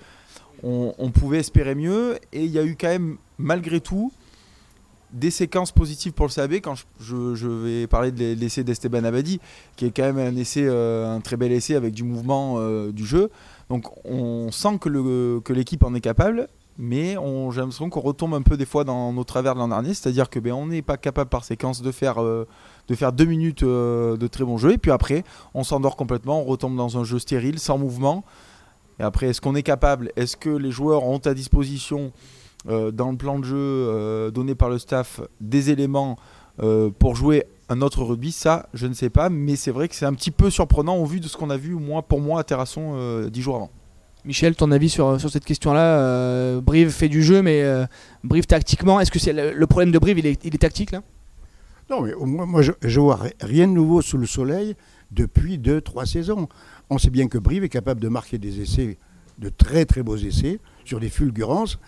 on, 0.63 0.95
on 0.99 1.11
pouvait 1.11 1.39
espérer 1.39 1.75
mieux. 1.75 2.19
Et 2.33 2.45
il 2.45 2.51
y 2.51 2.59
a 2.59 2.65
eu 2.65 2.77
quand 2.79 2.89
même 2.89 3.17
malgré 3.39 3.81
tout 3.81 4.13
des 5.13 5.31
séquences 5.31 5.73
positives 5.73 6.13
pour 6.13 6.27
le 6.27 6.33
CAB 6.33 6.55
quand 6.55 6.75
je, 7.01 7.47
vais 7.47 7.87
parler 7.87 8.11
de 8.11 8.35
l'essai 8.35 8.65
d'Esteban 8.65 9.05
Abadi 9.05 9.41
qui 9.77 9.87
est 9.87 9.91
quand 9.91 10.03
même 10.03 10.19
un 10.19 10.37
essai 10.37 10.65
euh, 10.65 11.15
un 11.15 11.21
très 11.21 11.37
bel 11.37 11.53
essai 11.53 11.75
avec 11.75 11.95
du 11.95 12.03
mouvement 12.03 12.57
euh, 12.59 12.93
du 12.93 13.07
jeu. 13.07 13.31
Donc 13.71 13.85
on 14.05 14.51
sent 14.51 14.79
que 14.81 15.53
l'équipe 15.53 15.83
en 15.85 15.95
est 15.95 16.01
capable 16.01 16.49
mais 16.79 17.15
j'ai 17.15 17.61
l'impression 17.61 17.89
qu'on 17.89 18.01
retombe 18.01 18.35
un 18.35 18.43
peu 18.43 18.59
des 18.59 18.67
fois 18.67 18.85
dans 18.85 19.11
nos 19.11 19.25
travers 19.25 19.55
de 19.55 19.61
l'an 19.61 19.69
dernier. 19.69 19.95
C'est 19.95 20.11
à 20.11 20.13
dire 20.13 20.29
que 20.29 20.39
ben, 20.39 20.53
on 20.53 20.67
n'est 20.67 20.83
pas 20.83 20.99
capable 20.99 21.31
par 21.31 21.43
séquence 21.43 21.81
de 21.81 21.91
faire 21.91 22.23
euh, 22.23 22.47
de 22.89 22.95
faire 22.95 23.13
deux 23.13 23.25
minutes 23.25 23.65
de 23.65 24.27
très 24.27 24.45
bon 24.45 24.59
jeu 24.59 24.73
et 24.73 24.79
puis 24.79 24.91
après 24.91 25.25
on 25.55 25.65
s'endort 25.65 25.97
complètement 25.97 26.41
on 26.41 26.45
retombe 26.45 26.77
dans 26.77 26.99
un 26.99 27.05
jeu 27.05 27.19
stérile 27.19 27.59
sans 27.59 27.79
mouvement. 27.79 28.25
Et 28.99 29.03
après 29.03 29.29
est-ce 29.29 29.41
qu'on 29.41 29.55
est 29.55 29.63
capable? 29.63 30.11
Est-ce 30.17 30.37
que 30.37 30.51
les 30.51 30.71
joueurs 30.71 31.05
ont 31.05 31.19
à 31.19 31.35
disposition 31.35 32.13
dans 32.65 33.11
le 33.11 33.17
plan 33.17 33.39
de 33.39 33.45
jeu 33.45 33.57
euh, 33.57 34.31
donné 34.31 34.55
par 34.55 34.69
le 34.69 34.79
staff 34.79 35.21
des 35.41 35.71
éléments 35.71 36.17
euh, 36.63 36.91
pour 36.91 37.15
jouer 37.15 37.45
un 37.69 37.81
autre 37.83 38.03
rugby, 38.03 38.33
ça 38.33 38.69
je 38.75 38.87
ne 38.87 38.95
sais 38.95 39.11
pas, 39.11 39.29
mais 39.29 39.57
c'est 39.57 39.71
vrai 39.71 39.89
que 39.89 39.95
c'est 39.95 40.07
un 40.07 40.15
petit 40.15 40.31
peu 40.31 40.51
surprenant 40.51 40.97
au 40.97 41.05
vu 41.05 41.21
de 41.21 41.29
ce 41.29 41.37
qu'on 41.37 41.51
a 41.51 41.57
vu 41.57 41.75
moi, 41.75 42.03
pour 42.03 42.21
moi 42.21 42.41
à 42.41 42.45
Terrasson 42.45 43.29
dix 43.29 43.43
jours 43.43 43.57
avant. 43.57 43.71
Michel, 44.25 44.57
ton 44.57 44.73
avis 44.73 44.89
sur, 44.89 45.21
sur 45.21 45.31
cette 45.31 45.45
question-là 45.45 46.61
Brive 46.61 46.91
fait 46.91 47.09
du 47.09 47.23
jeu, 47.23 47.43
mais 47.43 47.65
Brive 48.25 48.47
tactiquement, 48.47 49.01
est-ce 49.01 49.11
que 49.11 49.19
c'est 49.19 49.33
le, 49.33 49.67
problème 49.67 49.93
de 49.93 49.99
Brive, 49.99 50.19
il 50.19 50.27
est, 50.27 50.45
il 50.45 50.55
est 50.55 50.59
tactique 50.59 50.93
là? 50.93 51.03
Non, 51.89 52.01
mais 52.01 52.13
moi, 52.19 52.47
moi 52.47 52.63
je, 52.63 52.73
je, 52.83 52.99
vois 52.99 53.21
rien 53.41 53.69
de 53.69 53.73
nouveau 53.73 54.03
sous 54.03 54.19
le 54.19 54.27
soleil 54.27 54.75
depuis 55.13 55.59
deux, 55.59 55.81
trois 55.81 56.07
saisons. 56.07 56.49
On 56.91 56.99
sait 56.99 57.11
bien 57.11 57.29
que 57.29 57.39
Brive 57.39 57.65
est 57.65 57.69
capable 57.69 58.01
de 58.01 58.09
marquer 58.09 58.39
des 58.39 58.61
essais, 58.61 58.99
de 59.39 59.49
très 59.49 59.85
très 59.85 60.03
beaux 60.03 60.17
essais, 60.17 60.59
sur 60.85 61.01
des 61.01 61.09
fulgurances, 61.09 61.79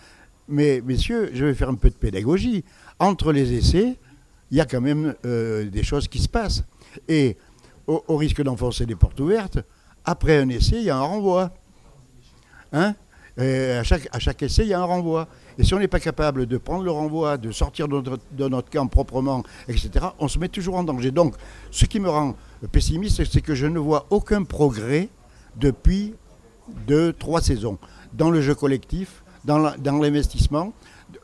mais 0.49 0.81
messieurs, 0.83 1.29
je 1.33 1.45
vais 1.45 1.53
faire 1.53 1.69
un 1.69 1.75
peu 1.75 1.89
de 1.89 1.95
pédagogie. 1.95 2.63
Entre 2.99 3.31
les 3.31 3.53
essais, 3.53 3.97
il 4.51 4.57
y 4.57 4.61
a 4.61 4.65
quand 4.65 4.81
même 4.81 5.15
euh, 5.25 5.69
des 5.69 5.83
choses 5.83 6.07
qui 6.07 6.19
se 6.19 6.27
passent. 6.27 6.63
Et 7.07 7.37
au, 7.87 8.17
risque 8.17 8.41
d'enfoncer 8.41 8.85
des 8.85 8.95
portes 8.95 9.19
ouvertes, 9.19 9.59
après 10.05 10.37
un 10.37 10.49
essai, 10.49 10.77
il 10.77 10.83
y 10.83 10.89
a 10.89 10.97
un 10.97 11.01
renvoi. 11.01 11.51
Hein? 12.71 12.95
À, 13.37 13.83
chaque, 13.83 14.43
essai, 14.43 14.63
il 14.63 14.69
y 14.69 14.73
a 14.73 14.79
un 14.79 14.85
renvoi. 14.85 15.27
Et 15.57 15.63
si 15.63 15.73
on 15.73 15.79
n'est 15.79 15.87
pas 15.87 15.99
capable 15.99 16.45
de 16.45 16.57
prendre 16.57 16.83
le 16.83 16.91
renvoi, 16.91 17.37
de 17.37 17.51
sortir 17.51 17.87
de 17.87 18.47
notre, 18.47 18.69
camp 18.69 18.87
proprement, 18.87 19.43
etc., 19.67 20.07
on 20.19 20.27
se 20.27 20.39
met 20.39 20.49
toujours 20.49 20.75
en 20.75 20.83
danger. 20.83 21.11
Donc, 21.11 21.35
ce 21.71 21.85
qui 21.85 21.99
me 21.99 22.09
rend 22.09 22.35
pessimiste, 22.71 23.23
c'est 23.23 23.41
que 23.41 23.55
je 23.55 23.65
ne 23.65 23.79
vois 23.79 24.07
aucun 24.09 24.43
progrès 24.43 25.09
depuis 25.55 26.15
deux, 26.85 27.13
trois 27.13 27.41
saisons 27.41 27.77
dans 28.13 28.29
le 28.29 28.41
jeu 28.41 28.55
collectif, 28.55 29.23
dans 29.45 29.97
l'investissement. 29.99 30.73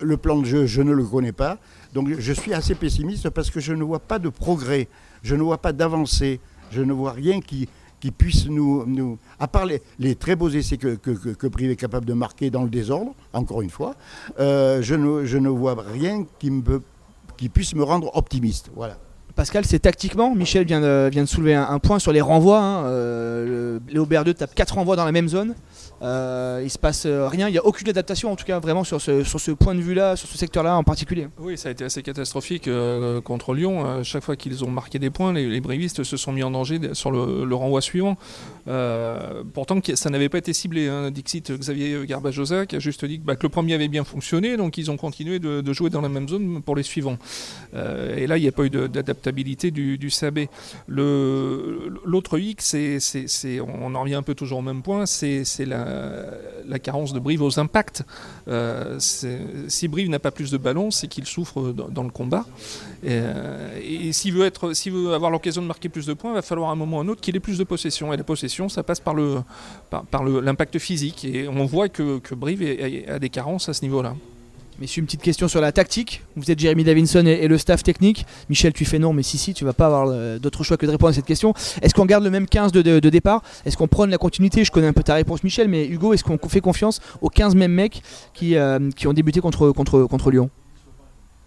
Le 0.01 0.17
plan 0.17 0.38
de 0.39 0.45
jeu, 0.45 0.65
je 0.65 0.81
ne 0.81 0.91
le 0.91 1.03
connais 1.03 1.31
pas. 1.31 1.57
Donc 1.93 2.10
je 2.17 2.34
suis 2.34 2.53
assez 2.53 2.75
pessimiste 2.75 3.29
parce 3.29 3.50
que 3.50 3.60
je 3.60 3.74
ne 3.74 3.84
vois 3.84 4.00
pas 4.00 4.19
de 4.19 4.29
progrès, 4.29 4.89
je 5.24 5.36
ne 5.36 5.41
vois 5.41 5.57
pas 5.60 5.72
d'avancée, 5.72 6.41
je 6.72 6.81
ne 6.81 6.91
vois 6.91 7.13
rien 7.13 7.39
qui, 7.39 7.69
puisse 8.17 8.48
nous, 8.48 8.86
nous... 8.86 9.17
À 9.39 9.48
part 9.48 9.65
les, 9.65 10.15
très 10.15 10.36
beaux 10.36 10.50
essais 10.50 10.77
que, 10.77 10.95
que, 10.95 11.12
que, 11.12 11.48
Privé 11.48 11.74
est 11.74 11.75
capable 11.75 12.05
de 12.05 12.13
marquer 12.13 12.51
dans 12.51 12.63
le 12.63 12.69
désordre, 12.69 13.15
encore 13.34 13.62
une 13.62 13.69
fois, 13.72 13.95
euh, 14.39 14.81
je, 14.81 14.93
ne, 14.93 15.25
je 15.25 15.38
ne 15.38 15.50
vois 15.50 15.75
rien 15.75 16.25
qui, 16.38 16.51
me, 16.51 16.84
qui 17.38 17.50
puisse 17.50 17.74
me 17.74 17.84
rendre 17.84 18.15
optimiste. 18.15 18.69
Voilà. 18.75 18.98
Pascal, 19.36 19.65
c'est 19.65 19.80
tactiquement. 19.80 20.34
Michel 20.34 20.65
vient 20.65 20.80
de, 20.80 21.10
vient 21.12 21.24
de 21.24 21.27
soulever 21.27 21.54
un, 21.56 21.77
point 21.80 22.00
sur 22.00 22.13
les 22.13 22.22
renvois. 22.22 22.60
Hein. 22.62 22.86
Euh, 22.86 23.80
Léo 23.89 24.06
Berdeux 24.06 24.34
tape 24.34 24.56
4 24.56 24.75
renvois 24.75 24.96
dans 24.96 25.04
la 25.04 25.12
même 25.12 25.27
zone. 25.27 25.56
Euh, 26.01 26.62
il 26.63 26.70
se 26.70 26.77
passe 26.77 27.06
euh, 27.06 27.27
rien, 27.27 27.48
il 27.48 27.54
n'y 27.54 27.58
a 27.58 27.65
aucune 27.65 27.88
adaptation 27.88 28.30
en 28.30 28.36
tout 28.36 28.44
cas 28.44 28.60
vraiment 28.60 28.84
sur 28.84 29.00
ce, 29.00 29.24
sur 29.24 29.39
ce 29.39 29.51
point 29.51 29.74
de 29.75 29.80
vue-là, 29.80 30.18
sur 30.18 30.27
ce 30.27 30.38
secteur-là 30.38 30.75
en 30.75 30.84
particulier. 30.84 31.27
Oui, 31.39 31.58
ça 31.58 31.70
a 31.70 31.72
été 31.72 31.86
assez 31.86 32.01
catastrophique 32.01 32.68
euh, 32.68 33.22
contre 33.22 33.54
Lyon. 33.54 33.86
À 33.86 34.04
chaque 34.04 34.24
fois 34.24 34.36
qu'ils 34.36 34.63
ont 34.63 34.70
marqué 34.70 35.00
des 35.00 35.10
points, 35.10 35.32
les, 35.34 35.48
les 35.50 35.62
brivistes 35.62 36.04
se 36.04 36.18
sont 36.18 36.32
mis 36.32 36.44
en 36.44 36.51
danger 36.51 36.80
sur 36.94 37.12
le, 37.12 37.46
le 37.46 37.56
renvoi 37.56 37.82
suivant. 37.82 38.18
Euh, 38.68 39.44
pourtant, 39.54 39.80
ça 39.96 40.10
n'avait 40.10 40.30
pas 40.30 40.38
été 40.38 40.54
ciblé. 40.54 40.88
Hein. 40.88 41.12
Dixit 41.12 41.51
Xavier 41.51 42.06
Garbajosa 42.06 42.65
qui 42.65 42.75
a 42.75 42.80
juste 42.80 43.06
dit 43.06 43.20
que, 43.20 43.25
bah, 43.25 43.36
que 43.36 43.44
le 43.44 43.50
premier 43.50 43.74
avait 43.74 43.88
bien 43.88 44.04
fonctionné, 44.04 44.58
donc 44.58 44.77
ils 44.77 44.92
ont 44.92 44.98
continué 44.98 45.39
de, 45.39 45.62
de 45.62 45.74
jouer 45.74 45.89
dans 45.89 46.01
la 46.01 46.10
même 46.10 46.27
zone 46.27 46.62
pour 46.62 46.75
les 46.75 46.84
suivants. 46.84 47.18
Euh, 47.74 48.15
et 48.18 48.27
là, 48.27 48.38
il 48.38 48.42
n'y 48.42 48.48
a 48.50 48.51
pas 48.54 48.63
eu 48.63 48.70
de- 48.70 48.88
du, 49.32 49.98
du 49.98 50.12
L'autre 50.88 52.39
hic, 52.39 52.62
on 53.62 53.96
en 53.96 54.01
revient 54.01 54.15
un 54.15 54.24
peu 54.24 54.36
toujours 54.36 54.60
au 54.60 54.62
même 54.62 54.82
point, 54.82 55.05
c'est 55.05 55.44
la, 55.65 56.79
carence 56.79 57.13
de 57.13 57.20
Brive 57.20 57.41
aux 57.41 57.60
impacts. 57.60 58.03
Euh, 58.48 58.98
si 59.00 59.88
Brive 59.88 60.10
n'a 60.10 60.20
pas 60.20 60.32
plus 60.32 60.51
de 60.51 60.58
ballons, 60.58 60.91
c'est 60.91 61.08
qu'il 61.08 61.25
souffre 61.25 61.72
dans, 61.72 62.03
le 62.03 62.10
combat. 62.10 62.46
Et, 63.03 63.10
euh, 63.12 64.12
s'il 64.12 64.34
veut, 64.34 65.13
avoir 65.13 65.32
l'occasion 65.32 65.62
de 65.62 65.67
marquer 65.67 65.89
plus 65.89 66.05
de 66.05 66.13
points, 66.13 66.32
il 66.32 66.36
va 66.36 66.41
falloir 66.41 66.70
à 66.70 66.74
un 66.74 66.75
moment 66.75 66.98
ou 66.98 67.00
à 67.00 67.03
un 67.03 67.08
autre 67.08 67.22
qu'il 67.22 67.36
ait 67.36 67.39
plus 67.39 67.58
de 67.58 67.63
possession. 67.63 68.13
Et 68.13 68.17
la 68.17 68.24
possession, 68.24 68.70
ça 68.70 68.84
passe 68.84 69.00
par 69.00 69.15
l'impact 69.15 70.79
physique. 70.79 71.25
Et 71.25 71.48
on 71.48 71.65
voit 71.65 71.89
que, 71.89 72.22
Brive 72.36 73.05
a 73.08 73.20
des 73.20 73.29
carences 73.29 73.70
à 73.70 73.74
ce 73.74 73.84
niveau-là. 73.84 74.15
Messieurs, 74.77 75.00
une 75.00 75.05
petite 75.05 75.22
question 75.22 75.48
sur 75.48 75.62
la 75.62 75.72
tactique. 75.72 76.22
Vous 76.36 76.51
êtes 76.51 76.60
Jérémy 76.60 76.84
Davinson 76.84 77.25
et, 77.25 77.48
le 77.48 77.58
staff 77.58 77.82
technique. 77.82 78.25
Michel, 78.50 78.74
tu 78.74 78.84
fais 78.84 79.00
non, 79.00 79.13
mais 79.13 79.24
si, 79.24 79.38
si, 79.38 79.53
tu 79.53 79.63
vas 79.63 79.72
pas 79.72 79.86
avoir 79.86 80.08
euh, 80.10 80.38
d'autre 80.38 80.65
choix 80.65 80.75
que 80.75 80.86
de 80.86 80.91
répondre 80.91 81.12
à 81.12 81.13
cette 81.13 81.25
question. 81.25 81.53
Est-ce 81.82 81.94
qu'on 81.94 82.05
garde 82.05 82.25
le 82.25 82.29
même 82.29 82.46
15 82.46 82.74
de, 82.74 83.00
départ? 83.00 83.41
Est-ce 83.65 83.77
qu'on 83.77 83.88
prône 83.88 84.10
la 84.10 84.17
continuité? 84.17 84.65
Je 84.65 84.72
connais 84.72 84.88
un 84.88 84.94
peu 84.94 85.03
ta 85.03 85.13
réponse, 85.13 85.44
Michel, 85.44 85.70
mais 85.70 85.88
Hugo, 85.88 86.12
est-ce 86.12 86.25
qu'on 86.25 86.38
fait 86.50 86.60
confiance 86.60 87.00
aux 87.22 87.29
15 87.29 87.55
mêmes 87.55 87.72
mecs 87.72 88.01
qui, 88.34 88.58
euh, 88.58 88.91
qui 88.91 89.08
ont 89.08 89.13
débuté 89.13 89.39
contre, 89.39 89.72
contre, 89.72 90.03
contre 90.03 90.29
Lyon? 90.29 90.50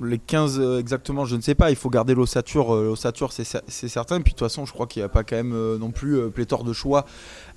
Les 0.00 0.18
15 0.18 0.58
euh, 0.58 0.78
exactement, 0.78 1.26
je 1.26 1.36
ne 1.36 1.42
sais 1.42 1.54
pas. 1.54 1.68
Il 1.68 1.76
faut 1.76 1.90
garder 1.90 2.14
l'ossature. 2.14 2.74
l'ossature, 2.74 3.34
c'est 3.34 3.42
cer- 3.42 3.62
c'est 3.68 3.88
certain. 3.88 4.22
Puis 4.22 4.32
de 4.32 4.38
toute 4.38 4.48
façon, 4.48 4.64
je 4.64 4.72
crois 4.72 4.86
qu'il 4.86 5.02
n'y 5.02 5.04
a 5.04 5.10
pas 5.10 5.22
quand 5.22 5.36
même 5.36 5.54
non 5.76 5.90
plus 5.90 6.30
pléthore 6.30 6.64
de 6.64 6.72
choix 6.72 7.04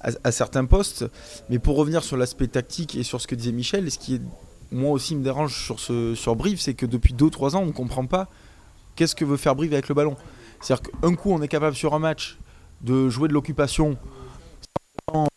à, 0.02 0.32
certains 0.34 0.66
postes. 0.66 1.06
Mais 1.50 1.60
pour 1.60 1.78
revenir 1.78 2.04
sur 2.04 2.18
l'aspect 2.18 2.48
tactique 2.48 2.98
et 2.98 3.04
sur 3.04 3.22
ce 3.22 3.28
que 3.28 3.36
disait 3.36 3.54
Michel, 3.54 3.90
ce 3.90 4.00
qui 4.00 4.16
est, 4.16 4.22
moi 4.72 4.92
aussi 4.92 5.16
me 5.16 5.24
dérange 5.24 5.54
sur, 5.56 5.80
sur 5.80 6.36
Brive, 6.36 6.60
c'est 6.60 6.74
que 6.74 6.86
depuis 6.86 7.14
2-3 7.14 7.56
ans, 7.56 7.62
on 7.62 7.68
ne 7.68 7.72
comprend 7.72 8.06
pas 8.06 8.30
qu'est-ce 8.96 9.16
que 9.16 9.26
veut 9.26 9.38
faire 9.38 9.56
Brive 9.56 9.74
avec 9.74 9.90
le 9.90 9.96
ballon. 9.96 10.16
C'est-à-dire 10.62 10.92
qu'un 10.92 11.16
coup, 11.16 11.32
on 11.32 11.42
est 11.42 11.48
capable 11.48 11.76
sur 11.76 11.94
un 11.94 12.00
match 12.00 12.38
de 12.82 13.10
jouer 13.10 13.28
de 13.28 13.34
l'occupation 13.34 13.98
sans 15.10 15.28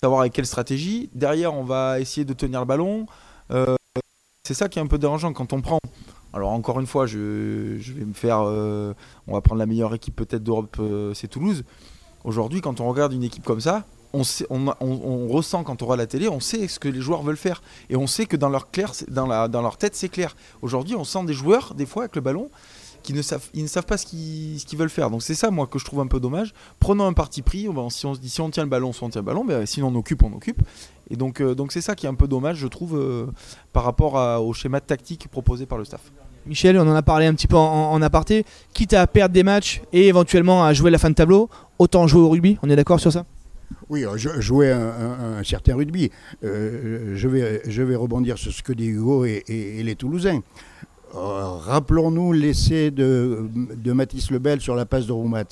savoir 0.00 0.20
avec 0.20 0.32
quelle 0.32 0.46
stratégie. 0.46 1.10
Derrière, 1.14 1.54
on 1.54 1.64
va 1.64 2.00
essayer 2.00 2.24
de 2.24 2.32
tenir 2.32 2.60
le 2.60 2.66
ballon. 2.66 3.06
Euh, 3.50 3.76
c'est 4.44 4.54
ça 4.54 4.68
qui 4.68 4.78
est 4.78 4.82
un 4.82 4.86
peu 4.86 4.98
dérangeant 4.98 5.32
quand 5.32 5.52
on 5.52 5.60
prend 5.60 5.78
alors 6.34 6.50
encore 6.50 6.80
une 6.80 6.86
fois, 6.86 7.06
je, 7.06 7.76
je 7.78 7.92
vais 7.92 8.04
me 8.04 8.12
faire. 8.12 8.40
euh, 8.40 8.92
on 9.28 9.34
va 9.34 9.40
prendre 9.40 9.60
la 9.60 9.66
meilleure 9.66 9.94
équipe 9.94 10.16
peut-être 10.16 10.42
d'Europe, 10.42 10.76
euh, 10.80 11.14
c'est 11.14 11.28
Toulouse. 11.28 11.62
Aujourd'hui, 12.24 12.60
quand 12.60 12.80
on 12.80 12.88
regarde 12.88 13.12
une 13.12 13.22
équipe 13.22 13.44
comme 13.44 13.60
ça, 13.60 13.84
on, 14.14 15.28
ressent 15.28 15.64
quand 15.64 15.82
on 15.82 15.86
voit 15.86 15.96
la 15.96 16.06
télé, 16.06 16.28
on 16.28 16.40
sait 16.40 16.68
ce 16.68 16.78
que 16.78 16.88
les 16.88 17.00
joueurs 17.00 17.22
veulent 17.22 17.36
faire. 17.36 17.62
Et 17.90 17.96
on 17.96 18.06
sait 18.06 18.26
que 18.26 18.36
dans 18.36 18.48
leur, 18.48 18.70
clair, 18.70 18.92
dans 19.08 19.62
leur 19.62 19.76
tête, 19.76 19.96
c'est 19.96 20.08
clair. 20.08 20.36
Aujourd'hui, 20.62 20.94
on 20.94 21.04
sent 21.04 21.24
des 21.24 21.34
joueurs, 21.34 21.74
des 21.74 21.86
fois, 21.86 22.04
avec 22.04 22.16
le 22.16 22.22
ballon, 22.22 22.48
qui 23.04 23.12
ne 23.12 23.22
savent, 23.22 23.86
pas 23.86 23.98
ce 23.98 24.06
qu'ils, 24.06 24.78
veulent 24.78 24.88
faire. 24.88 25.10
Donc 25.10 25.22
c'est 25.22 25.34
ça, 25.34 25.50
moi, 25.50 25.66
que 25.66 25.78
je 25.78 25.84
trouve 25.84 26.00
un 26.00 26.06
peu 26.06 26.18
dommage. 26.18 26.54
Prenons 26.80 27.04
un 27.04 27.12
parti 27.12 27.42
pris. 27.42 27.68
si 27.90 28.06
on 28.06 28.14
si 28.14 28.50
tient 28.50 28.64
le 28.64 28.70
ballon, 28.70 28.92
soit 28.92 29.06
on 29.06 29.10
tient 29.10 29.20
le 29.20 29.26
ballon, 29.26 29.44
mais 29.44 29.66
sinon 29.66 29.88
on 29.88 29.94
occupe, 29.96 30.22
on 30.22 30.32
occupe. 30.32 30.62
Et 31.10 31.16
donc, 31.16 31.40
euh, 31.40 31.54
donc 31.54 31.70
c'est 31.70 31.82
ça 31.82 31.94
qui 31.94 32.06
est 32.06 32.08
un 32.08 32.14
peu 32.14 32.26
dommage, 32.26 32.56
je 32.56 32.66
trouve, 32.66 32.96
euh, 32.96 33.26
par 33.74 33.84
rapport 33.84 34.14
au 34.42 34.52
schéma 34.54 34.80
tactique 34.80 35.28
proposé 35.28 35.66
par 35.66 35.76
le 35.76 35.84
staff. 35.84 36.00
Michel, 36.46 36.78
on 36.78 36.88
en 36.88 36.94
a 36.94 37.02
parlé 37.02 37.26
un 37.26 37.34
petit 37.34 37.46
peu 37.46 37.56
en, 37.56 37.92
en 37.92 38.02
aparté. 38.02 38.44
Quitte 38.72 38.94
à 38.94 39.06
perdre 39.06 39.34
des 39.34 39.42
matchs 39.42 39.82
et 39.92 40.08
éventuellement 40.08 40.64
à 40.64 40.72
jouer 40.72 40.90
la 40.90 40.98
fin 40.98 41.10
de 41.10 41.14
tableau, 41.14 41.48
autant 41.78 42.06
jouer 42.06 42.22
au 42.22 42.30
rugby. 42.30 42.58
On 42.62 42.70
est 42.70 42.76
d'accord 42.76 43.00
sur 43.00 43.12
ça? 43.12 43.24
Oui, 43.94 44.04
euh, 44.04 44.16
je- 44.16 44.40
jouer 44.40 44.72
un, 44.72 45.44
certain 45.44 45.76
rugby. 45.76 46.10
Euh, 46.42 47.12
je, 47.14 47.28
vais, 47.28 47.94
rebondir 47.94 48.38
sur 48.38 48.52
ce 48.52 48.60
que 48.60 48.72
dit 48.72 48.86
Hugo 48.86 49.24
et, 49.24 49.44
les 49.48 49.94
Toulousains. 49.94 50.40
Euh, 51.14 51.18
Rappelons-nous 51.18 52.32
l'essai 52.32 52.90
de, 52.90 53.46
de 53.54 53.92
Mathis 53.92 54.32
Lebel 54.32 54.60
sur 54.60 54.74
la 54.74 54.84
passe 54.84 55.06
de 55.06 55.12
Roumat. 55.12 55.44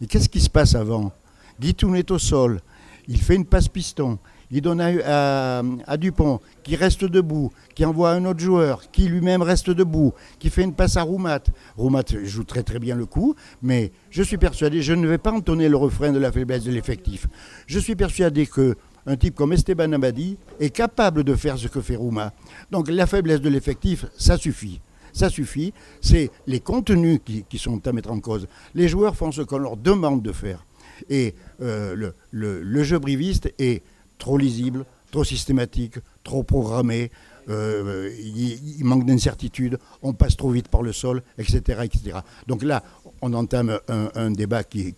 Mais 0.00 0.06
qu'est-ce 0.06 0.28
qui 0.28 0.38
se 0.40 0.48
passe 0.48 0.76
avant? 0.76 1.10
Guitoun 1.58 1.96
est 1.96 2.12
au 2.12 2.20
sol. 2.20 2.60
Il 3.08 3.20
fait 3.20 3.34
une 3.34 3.44
passe 3.44 3.66
piston. 3.66 4.20
Il 4.52 4.62
donne 4.62 4.80
à, 4.80 5.96
Dupont, 5.96 6.40
qui 6.64 6.74
reste 6.74 7.04
debout, 7.04 7.52
qui 7.74 7.84
envoie 7.84 8.10
un 8.10 8.24
autre 8.24 8.40
joueur, 8.40 8.90
qui 8.90 9.06
lui-même 9.06 9.42
reste 9.42 9.70
debout, 9.70 10.12
qui 10.40 10.50
fait 10.50 10.62
une 10.62 10.74
passe 10.74 10.96
à 10.96 11.02
Roumat. 11.02 11.42
Roumat 11.76 12.02
joue 12.24 12.42
très 12.42 12.64
très 12.64 12.80
bien 12.80 12.96
le 12.96 13.06
coup, 13.06 13.36
mais 13.62 13.92
je 14.10 14.22
suis 14.22 14.38
persuadé, 14.38 14.82
je 14.82 14.92
ne 14.92 15.06
vais 15.06 15.18
pas 15.18 15.30
entonner 15.32 15.68
le 15.68 15.76
refrain 15.76 16.10
de 16.10 16.18
la 16.18 16.32
faiblesse 16.32 16.64
de 16.64 16.72
l'effectif. 16.72 17.28
Je 17.66 17.78
suis 17.78 17.94
persuadé 17.94 18.46
que 18.46 18.74
un 19.06 19.16
type 19.16 19.34
comme 19.34 19.52
Esteban 19.52 19.92
Abadi 19.92 20.36
est 20.58 20.70
capable 20.70 21.24
de 21.24 21.34
faire 21.34 21.56
ce 21.56 21.68
que 21.68 21.80
fait 21.80 21.96
Rouma. 21.96 22.32
Donc 22.70 22.90
la 22.90 23.06
faiblesse 23.06 23.40
de 23.40 23.48
l'effectif, 23.48 24.04
ça 24.16 24.36
suffit. 24.36 24.80
Ça 25.12 25.30
suffit. 25.30 25.72
C'est 26.00 26.30
les 26.46 26.60
contenus 26.60 27.20
qui, 27.24 27.58
sont 27.58 27.86
à 27.86 27.92
mettre 27.92 28.10
en 28.10 28.20
cause. 28.20 28.46
Les 28.74 28.88
joueurs 28.88 29.16
font 29.16 29.32
ce 29.32 29.42
qu'on 29.42 29.58
leur 29.58 29.76
demande 29.76 30.22
de 30.22 30.32
faire. 30.32 30.66
Et 31.08 31.34
euh, 31.62 32.12
le 32.30 32.82
jeu 32.82 32.98
briviste 32.98 33.52
est 33.58 33.82
trop 34.20 34.38
lisible, 34.38 34.84
trop 35.10 35.24
systématique, 35.24 35.94
trop 36.22 36.44
programmé. 36.44 37.10
euh, 37.48 38.10
il, 38.20 38.78
il 38.78 38.84
manque 38.84 39.04
d'incertitude, 39.06 39.78
on 40.02 40.12
passe 40.12 40.36
trop 40.36 40.50
vite 40.50 40.68
par 40.68 40.82
le 40.82 40.92
sol, 40.92 41.22
etc. 41.38 41.80
etc. 41.82 42.18
Donc 42.46 42.62
là, 42.62 42.84
on 43.22 43.32
entame 43.34 43.78
un, 43.88 44.30
débat 44.30 44.64
qui, 44.64 44.94